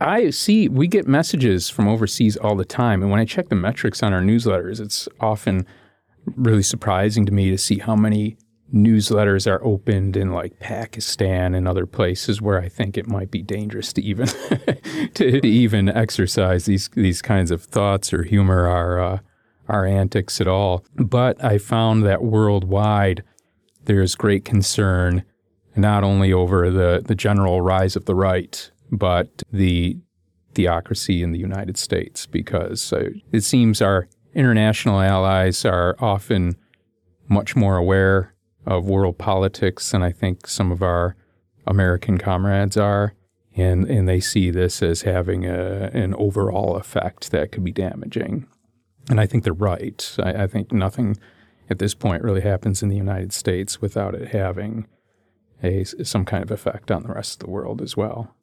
I 0.00 0.30
see 0.30 0.68
we 0.68 0.88
get 0.88 1.06
messages 1.06 1.70
from 1.70 1.88
overseas 1.88 2.36
all 2.36 2.56
the 2.56 2.64
time. 2.64 3.02
And 3.02 3.10
when 3.10 3.20
I 3.20 3.24
check 3.24 3.48
the 3.48 3.54
metrics 3.54 4.02
on 4.02 4.12
our 4.12 4.20
newsletters, 4.20 4.80
it's 4.80 5.08
often 5.20 5.66
really 6.36 6.62
surprising 6.62 7.26
to 7.26 7.32
me 7.32 7.50
to 7.50 7.58
see 7.58 7.78
how 7.78 7.94
many 7.94 8.36
newsletters 8.72 9.50
are 9.50 9.64
opened 9.64 10.16
in 10.16 10.32
like 10.32 10.58
Pakistan 10.58 11.54
and 11.54 11.68
other 11.68 11.86
places 11.86 12.42
where 12.42 12.60
I 12.60 12.68
think 12.68 12.96
it 12.96 13.06
might 13.06 13.30
be 13.30 13.42
dangerous 13.42 13.92
to 13.92 14.02
even 14.02 14.26
to, 15.14 15.40
to, 15.40 15.46
even 15.46 15.88
exercise 15.88 16.64
these 16.64 16.88
these 16.94 17.22
kinds 17.22 17.50
of 17.50 17.62
thoughts 17.62 18.12
or 18.12 18.24
humor 18.24 18.66
our 18.66 19.00
uh, 19.00 19.18
our 19.68 19.86
antics 19.86 20.40
at 20.40 20.48
all. 20.48 20.84
But 20.94 21.42
I 21.42 21.58
found 21.58 22.04
that 22.04 22.22
worldwide 22.22 23.22
there's 23.84 24.14
great 24.14 24.44
concern 24.44 25.24
not 25.76 26.04
only 26.04 26.32
over 26.32 26.70
the 26.70 27.02
the 27.04 27.14
general 27.14 27.60
rise 27.60 27.96
of 27.96 28.04
the 28.04 28.14
right 28.14 28.70
but 28.90 29.42
the 29.52 29.98
theocracy 30.54 31.22
in 31.22 31.32
the 31.32 31.38
United 31.38 31.76
States 31.76 32.26
because 32.26 32.92
uh, 32.92 33.10
it 33.32 33.42
seems 33.42 33.82
our 33.82 34.08
international 34.34 35.00
allies 35.00 35.64
are 35.64 35.96
often 35.98 36.56
much 37.28 37.56
more 37.56 37.76
aware 37.76 38.34
of 38.66 38.86
world 38.86 39.18
politics 39.18 39.90
than 39.90 40.02
I 40.02 40.12
think 40.12 40.46
some 40.46 40.72
of 40.72 40.82
our 40.82 41.16
American 41.66 42.18
comrades 42.18 42.76
are. 42.76 43.14
And, 43.56 43.88
and 43.88 44.08
they 44.08 44.20
see 44.20 44.50
this 44.50 44.82
as 44.82 45.02
having 45.02 45.46
a, 45.46 45.90
an 45.94 46.14
overall 46.14 46.76
effect 46.76 47.30
that 47.30 47.52
could 47.52 47.62
be 47.62 47.70
damaging. 47.70 48.48
And 49.10 49.20
I 49.20 49.26
think 49.26 49.44
they're 49.44 49.52
right. 49.52 50.16
I, 50.18 50.44
I 50.44 50.46
think 50.46 50.72
nothing 50.72 51.16
at 51.70 51.78
this 51.78 51.94
point 51.94 52.22
really 52.22 52.40
happens 52.40 52.82
in 52.82 52.88
the 52.88 52.96
United 52.96 53.32
States 53.32 53.80
without 53.80 54.14
it 54.14 54.28
having 54.28 54.86
a, 55.62 55.84
some 55.84 56.24
kind 56.24 56.42
of 56.42 56.50
effect 56.50 56.90
on 56.90 57.02
the 57.02 57.12
rest 57.12 57.34
of 57.34 57.46
the 57.46 57.50
world 57.50 57.80
as 57.80 57.96
well. 57.96 58.34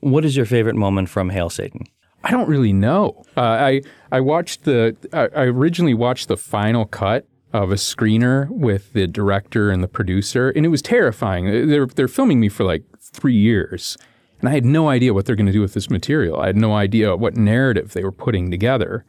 What 0.00 0.24
is 0.24 0.36
your 0.36 0.46
favorite 0.46 0.76
moment 0.76 1.08
from 1.08 1.30
Hail 1.30 1.50
Satan? 1.50 1.86
I 2.22 2.30
don't 2.30 2.48
really 2.48 2.72
know. 2.72 3.22
Uh, 3.36 3.40
I 3.40 3.82
I 4.12 4.20
watched 4.20 4.64
the 4.64 4.96
I, 5.12 5.28
I 5.34 5.44
originally 5.44 5.94
watched 5.94 6.28
the 6.28 6.36
final 6.36 6.84
cut 6.84 7.26
of 7.52 7.70
a 7.70 7.76
screener 7.76 8.48
with 8.50 8.92
the 8.92 9.06
director 9.06 9.70
and 9.70 9.82
the 9.82 9.88
producer, 9.88 10.50
and 10.50 10.64
it 10.66 10.68
was 10.68 10.82
terrifying. 10.82 11.68
They're 11.68 11.86
they're 11.86 12.08
filming 12.08 12.40
me 12.40 12.48
for 12.48 12.64
like 12.64 12.84
three 13.00 13.34
years, 13.34 13.96
and 14.40 14.48
I 14.48 14.52
had 14.52 14.64
no 14.64 14.88
idea 14.88 15.14
what 15.14 15.24
they're 15.24 15.36
going 15.36 15.46
to 15.46 15.52
do 15.52 15.62
with 15.62 15.74
this 15.74 15.88
material. 15.90 16.38
I 16.38 16.46
had 16.46 16.56
no 16.56 16.74
idea 16.74 17.16
what 17.16 17.36
narrative 17.36 17.92
they 17.92 18.04
were 18.04 18.12
putting 18.12 18.50
together, 18.50 19.04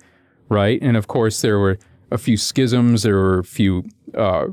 right? 0.52 0.80
And 0.82 0.98
of 0.98 1.08
course, 1.08 1.42
there 1.42 1.58
were 1.58 1.80
a 2.12 2.18
few 2.18 2.36
schisms. 2.36 3.04
There 3.04 3.16
were 3.16 3.40
a 3.40 3.44
few, 3.44 3.86
uh, 4.14 4.48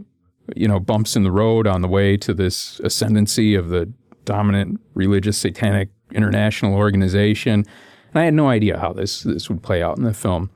you 0.54 0.68
know, 0.68 0.78
bumps 0.78 1.16
in 1.16 1.24
the 1.24 1.32
road 1.32 1.66
on 1.66 1.82
the 1.82 1.88
way 1.88 2.16
to 2.18 2.32
this 2.32 2.80
ascendancy 2.84 3.56
of 3.56 3.68
the 3.68 3.92
dominant 4.24 4.80
religious 4.94 5.36
satanic 5.36 5.90
international 6.12 6.74
organization. 6.74 7.66
And 8.12 8.20
I 8.20 8.24
had 8.24 8.34
no 8.34 8.48
idea 8.48 8.78
how 8.78 8.92
this 8.92 9.22
this 9.24 9.50
would 9.50 9.62
play 9.62 9.82
out 9.82 9.98
in 9.98 10.04
the 10.04 10.14
film. 10.14 10.50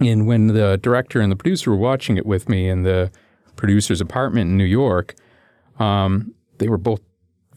And 0.00 0.26
when 0.26 0.48
the 0.48 0.78
director 0.82 1.20
and 1.20 1.30
the 1.30 1.36
producer 1.36 1.70
were 1.70 1.76
watching 1.76 2.16
it 2.16 2.26
with 2.26 2.48
me 2.48 2.68
in 2.68 2.82
the 2.82 3.12
producer's 3.56 4.00
apartment 4.00 4.50
in 4.50 4.56
New 4.56 4.64
York, 4.64 5.14
um, 5.78 6.34
they 6.58 6.68
were 6.68 6.78
both 6.78 7.00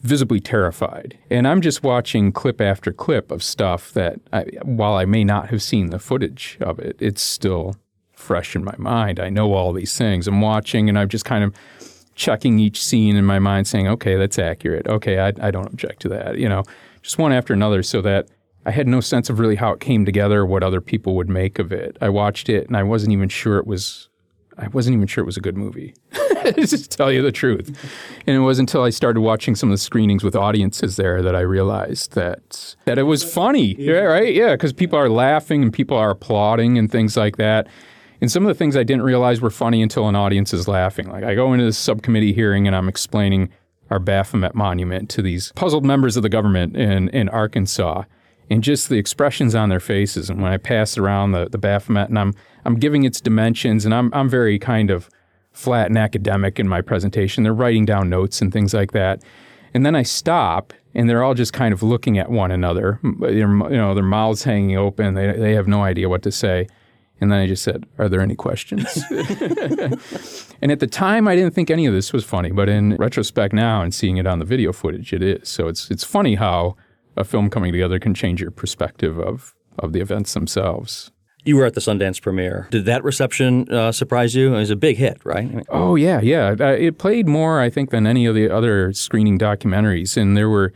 visibly 0.00 0.40
terrified. 0.40 1.18
And 1.30 1.48
I'm 1.48 1.60
just 1.60 1.82
watching 1.82 2.32
clip 2.32 2.60
after 2.60 2.92
clip 2.92 3.30
of 3.30 3.42
stuff 3.42 3.92
that, 3.92 4.20
I, 4.32 4.44
while 4.62 4.94
I 4.94 5.04
may 5.04 5.24
not 5.24 5.48
have 5.50 5.62
seen 5.62 5.90
the 5.90 5.98
footage 5.98 6.58
of 6.60 6.78
it, 6.78 6.96
it's 7.00 7.22
still 7.22 7.76
fresh 8.12 8.56
in 8.56 8.64
my 8.64 8.74
mind. 8.78 9.20
I 9.20 9.30
know 9.30 9.54
all 9.54 9.72
these 9.72 9.96
things. 9.96 10.26
I'm 10.26 10.40
watching 10.40 10.88
and 10.88 10.98
I'm 10.98 11.08
just 11.08 11.24
kind 11.24 11.44
of 11.44 11.54
checking 12.14 12.58
each 12.58 12.82
scene 12.82 13.16
in 13.16 13.24
my 13.24 13.38
mind, 13.38 13.66
saying, 13.68 13.88
okay, 13.88 14.16
that's 14.16 14.38
accurate. 14.38 14.86
Okay, 14.88 15.18
I, 15.18 15.32
I 15.40 15.50
don't 15.50 15.66
object 15.66 16.02
to 16.02 16.08
that. 16.10 16.38
You 16.38 16.48
know, 16.48 16.64
just 17.02 17.18
one 17.18 17.32
after 17.32 17.52
another 17.52 17.82
so 17.82 18.00
that 18.02 18.28
I 18.64 18.70
had 18.72 18.88
no 18.88 19.00
sense 19.00 19.30
of 19.30 19.38
really 19.38 19.54
how 19.54 19.72
it 19.72 19.80
came 19.80 20.04
together, 20.04 20.44
what 20.44 20.62
other 20.62 20.80
people 20.80 21.14
would 21.16 21.28
make 21.28 21.58
of 21.58 21.72
it. 21.72 21.96
I 22.00 22.08
watched 22.08 22.48
it 22.48 22.66
and 22.66 22.76
I 22.76 22.82
wasn't 22.82 23.12
even 23.12 23.28
sure 23.28 23.58
it 23.58 23.66
was 23.66 24.08
I 24.58 24.68
wasn't 24.68 24.94
even 24.94 25.06
sure 25.06 25.22
it 25.22 25.26
was 25.26 25.36
a 25.36 25.42
good 25.42 25.56
movie. 25.56 25.94
Just 26.56 26.90
tell 26.90 27.10
you 27.10 27.22
the 27.22 27.32
truth. 27.32 27.68
And 28.26 28.36
it 28.36 28.40
wasn't 28.40 28.70
until 28.70 28.82
I 28.82 28.90
started 28.90 29.20
watching 29.20 29.54
some 29.54 29.70
of 29.70 29.74
the 29.74 29.78
screenings 29.78 30.22
with 30.22 30.36
audiences 30.36 30.96
there 30.96 31.22
that 31.22 31.34
I 31.34 31.40
realized 31.40 32.12
that 32.12 32.76
that 32.84 32.98
it 32.98 33.04
was 33.04 33.22
funny. 33.22 33.74
Yeah, 33.78 34.00
right? 34.00 34.34
Yeah, 34.34 34.52
because 34.52 34.72
people 34.72 34.98
are 34.98 35.08
laughing 35.08 35.62
and 35.62 35.72
people 35.72 35.96
are 35.96 36.10
applauding 36.10 36.78
and 36.78 36.90
things 36.90 37.16
like 37.16 37.36
that. 37.36 37.66
And 38.20 38.30
some 38.30 38.44
of 38.44 38.48
the 38.48 38.54
things 38.54 38.76
I 38.76 38.82
didn't 38.82 39.02
realize 39.02 39.40
were 39.40 39.50
funny 39.50 39.82
until 39.82 40.08
an 40.08 40.16
audience 40.16 40.54
is 40.54 40.66
laughing. 40.66 41.08
Like 41.08 41.24
I 41.24 41.34
go 41.34 41.52
into 41.52 41.64
this 41.64 41.78
subcommittee 41.78 42.32
hearing 42.32 42.66
and 42.66 42.74
I'm 42.74 42.88
explaining 42.88 43.50
our 43.90 43.98
Baphomet 43.98 44.54
monument 44.54 45.10
to 45.10 45.22
these 45.22 45.52
puzzled 45.52 45.84
members 45.84 46.16
of 46.16 46.22
the 46.22 46.28
government 46.28 46.76
in, 46.76 47.08
in 47.10 47.28
Arkansas 47.28 48.04
and 48.50 48.62
just 48.62 48.88
the 48.88 48.96
expressions 48.96 49.54
on 49.54 49.68
their 49.68 49.80
faces. 49.80 50.30
And 50.30 50.40
when 50.40 50.52
I 50.52 50.56
pass 50.56 50.96
around 50.96 51.32
the, 51.32 51.48
the 51.50 51.58
Baphomet 51.58 52.08
and 52.08 52.18
I'm, 52.18 52.34
I'm 52.64 52.76
giving 52.76 53.04
its 53.04 53.20
dimensions 53.20 53.84
and 53.84 53.94
I'm, 53.94 54.10
I'm 54.12 54.28
very 54.28 54.58
kind 54.58 54.90
of 54.90 55.10
flat 55.56 55.88
and 55.88 55.98
academic 55.98 56.60
in 56.60 56.68
my 56.68 56.82
presentation, 56.82 57.42
they're 57.42 57.54
writing 57.54 57.84
down 57.84 58.10
notes 58.10 58.40
and 58.40 58.52
things 58.52 58.74
like 58.74 58.92
that. 58.92 59.22
And 59.74 59.84
then 59.84 59.94
I 59.94 60.02
stop 60.02 60.72
and 60.94 61.08
they're 61.08 61.22
all 61.22 61.34
just 61.34 61.52
kind 61.52 61.72
of 61.72 61.82
looking 61.82 62.18
at 62.18 62.30
one 62.30 62.50
another, 62.50 63.00
you 63.02 63.46
know, 63.46 63.94
their 63.94 64.04
mouths 64.04 64.44
hanging 64.44 64.76
open. 64.76 65.14
They, 65.14 65.32
they 65.32 65.54
have 65.54 65.66
no 65.66 65.82
idea 65.82 66.08
what 66.08 66.22
to 66.22 66.32
say. 66.32 66.68
And 67.20 67.32
then 67.32 67.38
I 67.38 67.46
just 67.46 67.62
said, 67.62 67.86
Are 67.98 68.08
there 68.08 68.20
any 68.20 68.34
questions? 68.34 69.02
and 69.10 70.70
at 70.70 70.80
the 70.80 70.86
time, 70.86 71.26
I 71.26 71.34
didn't 71.34 71.54
think 71.54 71.70
any 71.70 71.86
of 71.86 71.94
this 71.94 72.12
was 72.12 72.24
funny, 72.24 72.50
but 72.50 72.68
in 72.68 72.94
retrospect 72.96 73.54
now 73.54 73.80
and 73.80 73.94
seeing 73.94 74.18
it 74.18 74.26
on 74.26 74.38
the 74.38 74.44
video 74.44 74.72
footage, 74.72 75.14
it 75.14 75.22
is. 75.22 75.48
So 75.48 75.68
it's, 75.68 75.90
it's 75.90 76.04
funny 76.04 76.34
how 76.34 76.76
a 77.16 77.24
film 77.24 77.48
coming 77.48 77.72
together 77.72 77.98
can 77.98 78.12
change 78.12 78.42
your 78.42 78.50
perspective 78.50 79.18
of, 79.18 79.54
of 79.78 79.94
the 79.94 80.00
events 80.00 80.34
themselves. 80.34 81.10
You 81.46 81.56
were 81.56 81.64
at 81.64 81.74
the 81.74 81.80
Sundance 81.80 82.20
premiere. 82.20 82.68
Did 82.70 82.84
that 82.84 83.04
reception 83.04 83.72
uh, 83.72 83.92
surprise 83.92 84.34
you? 84.34 84.54
It 84.54 84.58
was 84.58 84.70
a 84.70 84.76
big 84.76 84.96
hit, 84.96 85.20
right? 85.24 85.44
I 85.44 85.46
mean, 85.46 85.64
oh, 85.70 85.94
yeah, 85.94 86.20
yeah. 86.20 86.56
Uh, 86.58 86.72
it 86.72 86.98
played 86.98 87.26
more, 87.26 87.60
I 87.60 87.70
think, 87.70 87.90
than 87.90 88.06
any 88.06 88.26
of 88.26 88.34
the 88.34 88.50
other 88.50 88.92
screening 88.92 89.38
documentaries. 89.38 90.16
And 90.16 90.36
there 90.36 90.50
were 90.50 90.72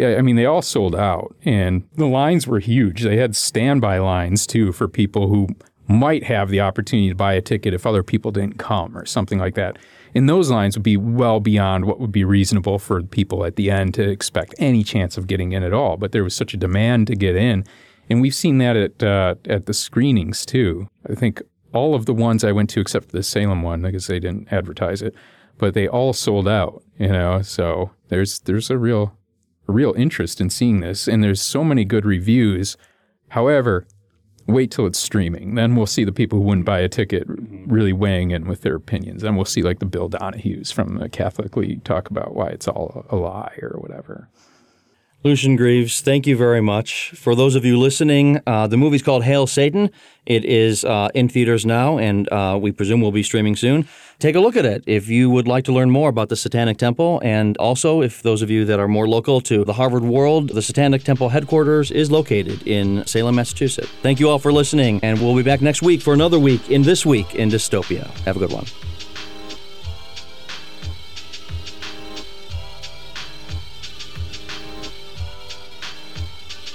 I 0.00 0.22
mean, 0.22 0.36
they 0.36 0.46
all 0.46 0.62
sold 0.62 0.94
out, 0.94 1.34
and 1.44 1.86
the 1.96 2.06
lines 2.06 2.46
were 2.46 2.60
huge. 2.60 3.02
They 3.02 3.16
had 3.16 3.36
standby 3.36 3.98
lines 3.98 4.46
too 4.46 4.72
for 4.72 4.88
people 4.88 5.28
who 5.28 5.48
might 5.88 6.24
have 6.24 6.48
the 6.48 6.60
opportunity 6.60 7.08
to 7.10 7.14
buy 7.14 7.34
a 7.34 7.42
ticket 7.42 7.74
if 7.74 7.84
other 7.84 8.02
people 8.02 8.30
didn't 8.30 8.58
come 8.58 8.96
or 8.96 9.04
something 9.04 9.38
like 9.38 9.54
that. 9.54 9.76
And 10.14 10.28
those 10.28 10.50
lines 10.50 10.76
would 10.76 10.82
be 10.82 10.96
well 10.96 11.40
beyond 11.40 11.86
what 11.86 11.98
would 11.98 12.12
be 12.12 12.24
reasonable 12.24 12.78
for 12.78 13.02
people 13.02 13.44
at 13.44 13.56
the 13.56 13.70
end 13.70 13.94
to 13.94 14.08
expect 14.08 14.54
any 14.58 14.82
chance 14.82 15.16
of 15.16 15.26
getting 15.26 15.52
in 15.52 15.62
at 15.62 15.72
all. 15.72 15.96
But 15.96 16.12
there 16.12 16.24
was 16.24 16.34
such 16.34 16.54
a 16.54 16.56
demand 16.56 17.08
to 17.08 17.16
get 17.16 17.36
in, 17.36 17.64
and 18.08 18.20
we've 18.20 18.34
seen 18.34 18.58
that 18.58 18.76
at 18.76 19.02
uh, 19.02 19.34
at 19.46 19.66
the 19.66 19.74
screenings 19.74 20.44
too. 20.44 20.88
I 21.08 21.14
think 21.14 21.42
all 21.72 21.94
of 21.94 22.06
the 22.06 22.14
ones 22.14 22.44
I 22.44 22.52
went 22.52 22.70
to, 22.70 22.80
except 22.80 23.06
for 23.06 23.16
the 23.16 23.22
Salem 23.22 23.62
one, 23.62 23.82
because 23.82 24.06
they 24.06 24.20
didn't 24.20 24.52
advertise 24.52 25.02
it, 25.02 25.14
but 25.58 25.74
they 25.74 25.88
all 25.88 26.12
sold 26.12 26.48
out. 26.48 26.82
You 26.98 27.08
know, 27.08 27.42
so 27.42 27.90
there's 28.08 28.40
there's 28.40 28.70
a 28.70 28.78
real 28.78 29.16
a 29.68 29.72
real 29.72 29.94
interest 29.96 30.40
in 30.40 30.50
seeing 30.50 30.80
this, 30.80 31.08
and 31.08 31.22
there's 31.22 31.40
so 31.40 31.64
many 31.64 31.84
good 31.84 32.04
reviews. 32.04 32.76
However, 33.28 33.86
wait 34.46 34.70
till 34.70 34.86
it's 34.86 34.98
streaming. 34.98 35.54
Then 35.54 35.76
we'll 35.76 35.86
see 35.86 36.04
the 36.04 36.12
people 36.12 36.38
who 36.38 36.44
wouldn't 36.44 36.66
buy 36.66 36.80
a 36.80 36.88
ticket 36.88 37.24
really 37.26 37.92
weighing 37.92 38.30
in 38.30 38.46
with 38.46 38.62
their 38.62 38.76
opinions. 38.76 39.22
Then 39.22 39.36
we'll 39.36 39.44
see 39.44 39.62
like 39.62 39.78
the 39.78 39.86
Bill 39.86 40.08
Donohues 40.08 40.72
from 40.72 40.98
the 40.98 41.08
Catholic 41.08 41.56
League 41.56 41.84
talk 41.84 42.10
about 42.10 42.34
why 42.34 42.48
it's 42.48 42.68
all 42.68 43.06
a 43.08 43.16
lie 43.16 43.58
or 43.62 43.78
whatever. 43.78 44.28
Lucien 45.24 45.54
Greaves, 45.54 46.00
thank 46.00 46.26
you 46.26 46.36
very 46.36 46.60
much. 46.60 47.12
For 47.14 47.36
those 47.36 47.54
of 47.54 47.64
you 47.64 47.78
listening, 47.78 48.40
uh, 48.44 48.66
the 48.66 48.76
movie's 48.76 49.02
called 49.02 49.22
Hail 49.22 49.46
Satan. 49.46 49.88
It 50.26 50.44
is 50.44 50.84
uh, 50.84 51.10
in 51.14 51.28
theaters 51.28 51.64
now, 51.64 51.96
and 51.96 52.28
uh, 52.32 52.58
we 52.60 52.72
presume 52.72 53.00
will 53.00 53.12
be 53.12 53.22
streaming 53.22 53.54
soon. 53.54 53.86
Take 54.18 54.34
a 54.34 54.40
look 54.40 54.56
at 54.56 54.64
it 54.64 54.82
if 54.86 55.08
you 55.08 55.30
would 55.30 55.46
like 55.46 55.64
to 55.66 55.72
learn 55.72 55.92
more 55.92 56.08
about 56.08 56.28
the 56.28 56.34
Satanic 56.34 56.76
Temple, 56.76 57.20
and 57.22 57.56
also 57.58 58.02
if 58.02 58.22
those 58.22 58.42
of 58.42 58.50
you 58.50 58.64
that 58.64 58.80
are 58.80 58.88
more 58.88 59.08
local 59.08 59.40
to 59.42 59.64
the 59.64 59.74
Harvard 59.74 60.02
world, 60.02 60.48
the 60.50 60.62
Satanic 60.62 61.04
Temple 61.04 61.28
headquarters 61.28 61.92
is 61.92 62.10
located 62.10 62.66
in 62.66 63.06
Salem, 63.06 63.36
Massachusetts. 63.36 63.90
Thank 64.02 64.18
you 64.18 64.28
all 64.28 64.40
for 64.40 64.52
listening, 64.52 64.98
and 65.04 65.20
we'll 65.20 65.36
be 65.36 65.44
back 65.44 65.60
next 65.60 65.82
week 65.82 66.02
for 66.02 66.14
another 66.14 66.40
week 66.40 66.68
in 66.68 66.82
This 66.82 67.06
Week 67.06 67.36
in 67.36 67.48
Dystopia. 67.48 68.08
Have 68.24 68.36
a 68.36 68.40
good 68.40 68.52
one. 68.52 68.64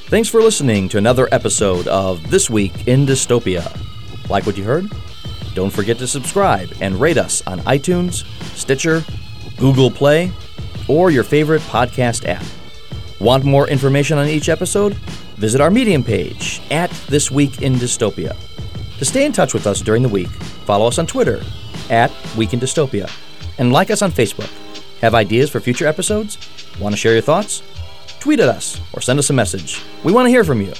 Thanks 0.08 0.30
for 0.30 0.42
listening 0.42 0.88
to 0.90 0.98
another 0.98 1.28
episode 1.34 1.86
of 1.90 2.32
This 2.32 2.50
Week 2.50 2.88
in 2.88 3.06
Dystopia. 3.06 3.68
Like 4.30 4.46
what 4.46 4.58
you 4.58 4.64
heard? 4.64 4.90
Don't 5.54 5.70
forget 5.70 5.98
to 5.98 6.08
subscribe 6.08 6.72
and 6.80 6.96
rate 6.96 7.18
us 7.18 7.46
on 7.46 7.60
iTunes, 7.62 8.26
Stitcher, 8.56 9.04
Google 9.58 9.92
Play, 9.92 10.32
or 10.88 11.12
your 11.12 11.26
favorite 11.26 11.62
podcast 11.64 12.26
app. 12.26 12.46
Want 13.20 13.44
more 13.44 13.68
information 13.68 14.18
on 14.18 14.30
each 14.30 14.48
episode? 14.48 14.94
Visit 15.36 15.60
our 15.60 15.70
Medium 15.70 16.06
page 16.06 16.62
at 16.72 16.90
This 17.10 17.30
Week 17.30 17.62
in 17.62 17.74
Dystopia. 17.74 18.34
To 19.00 19.04
stay 19.04 19.26
in 19.26 19.34
touch 19.34 19.54
with 19.54 19.68
us 19.68 19.82
during 19.82 20.04
the 20.04 20.10
week, 20.10 20.30
follow 20.30 20.88
us 20.88 21.00
on 21.00 21.06
Twitter 21.06 21.44
at 21.90 22.14
Week 22.38 22.54
in 22.54 22.62
Dystopia 22.62 23.12
and 23.58 23.74
like 23.74 23.92
us 23.92 24.02
on 24.02 24.14
Facebook. 24.14 24.50
Have 25.02 25.14
ideas 25.16 25.50
for 25.50 25.60
future 25.60 25.86
episodes? 25.86 26.38
Want 26.80 26.94
to 26.94 26.98
share 26.98 27.12
your 27.12 27.22
thoughts? 27.22 27.62
Tweet 28.28 28.42
at 28.42 28.50
us 28.50 28.82
or 28.92 29.00
send 29.00 29.20
us 29.20 29.30
a 29.30 29.34
message. 29.34 29.82
We 30.04 30.12
want 30.12 30.26
to 30.26 30.30
hear 30.30 30.44
from 30.44 30.60
you. 30.60 30.74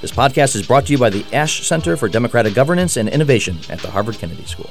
This 0.00 0.10
podcast 0.10 0.56
is 0.56 0.66
brought 0.66 0.86
to 0.86 0.92
you 0.92 0.98
by 0.98 1.10
the 1.10 1.24
Ash 1.32 1.64
Center 1.64 1.96
for 1.96 2.08
Democratic 2.08 2.54
Governance 2.54 2.96
and 2.96 3.08
Innovation 3.08 3.56
at 3.70 3.78
the 3.78 3.88
Harvard 3.88 4.18
Kennedy 4.18 4.44
School. 4.46 4.68